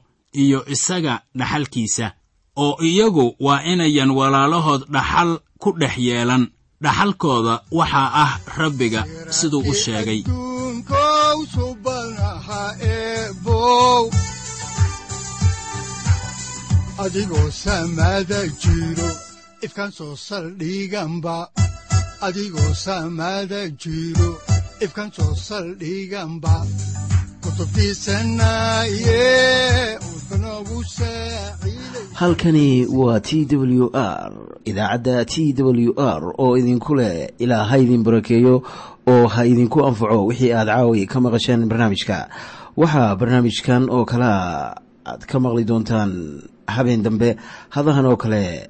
iyo 0.41 0.59
isaga 0.73 1.13
dhaxalkiisa 1.39 2.07
oo 2.63 2.75
iyagu 2.89 3.25
waa 3.45 3.61
inayan 3.71 4.11
walaalahood 4.17 4.81
dhaxal 4.95 5.29
ku 5.61 5.69
dhex 5.79 5.95
yeelan. 6.07 6.43
Dhaxalkooda 6.83 7.53
waxaa 7.77 8.09
ah 8.23 8.31
rabbiga 8.59 9.01
siduu 9.37 9.63
u 9.71 9.73
sheegay. 9.83 10.21
Adigoo 17.03 17.49
samaada 17.51 18.39
jiro 18.61 19.09
ifkaan 19.65 19.91
soo 19.97 20.15
saldhiganba 20.27 21.35
adigoo 22.21 22.73
samaada 22.73 23.69
jiro 23.81 24.29
ifkaan 24.85 25.11
soo 25.15 25.35
saldhiganba 25.35 26.55
halkani 32.13 32.85
waa 32.85 33.19
t 33.19 33.45
w 33.57 33.89
r 33.93 34.31
idaacadda 34.65 35.25
t 35.25 35.53
w 35.57 35.93
r 35.97 36.33
oo 36.37 36.57
idinku 36.57 36.95
leh 36.95 37.29
ilaa 37.39 37.63
ha 37.63 37.77
idin 37.77 38.03
barakeeyo 38.03 38.63
oo 39.07 39.27
ha 39.27 39.45
idinku 39.45 39.85
anfaco 39.85 40.25
wixii 40.25 40.53
aad 40.53 40.67
caawi 40.67 41.05
ka 41.07 41.21
maqasheen 41.21 41.65
barnaamijka. 41.69 42.29
Waxaa 42.77 43.15
barnaamijkan 43.15 43.89
oo 43.89 44.05
kalea 44.05 44.75
aad 45.05 45.25
ka 45.25 45.39
maqli 45.39 45.63
doontaan 45.63 46.41
habeen 46.67 47.03
dambe 47.03 47.35
hadahan 47.69 48.05
oo 48.05 48.17
kale 48.17 48.69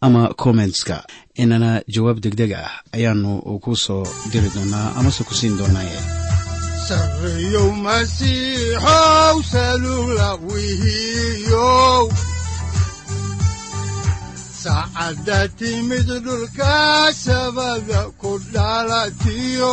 ama 0.00 0.22
kommentska 0.42 0.96
inana 1.42 1.70
jawaab 1.94 2.18
degdeg 2.24 2.52
ah 2.62 2.70
ayaanu 2.96 3.32
ku 3.64 3.72
soo 3.84 4.04
diri 4.32 4.48
doonaa 4.54 4.88
amase 4.98 5.22
ku 5.28 5.34
siin 5.34 5.54
doonaaye. 5.58 5.98
Saacadda 14.62 15.38
timid 15.58 16.08
dhulka 16.24 16.74
sabada 17.24 18.00
ku 18.20 18.38
dhalatiyo 18.54 19.72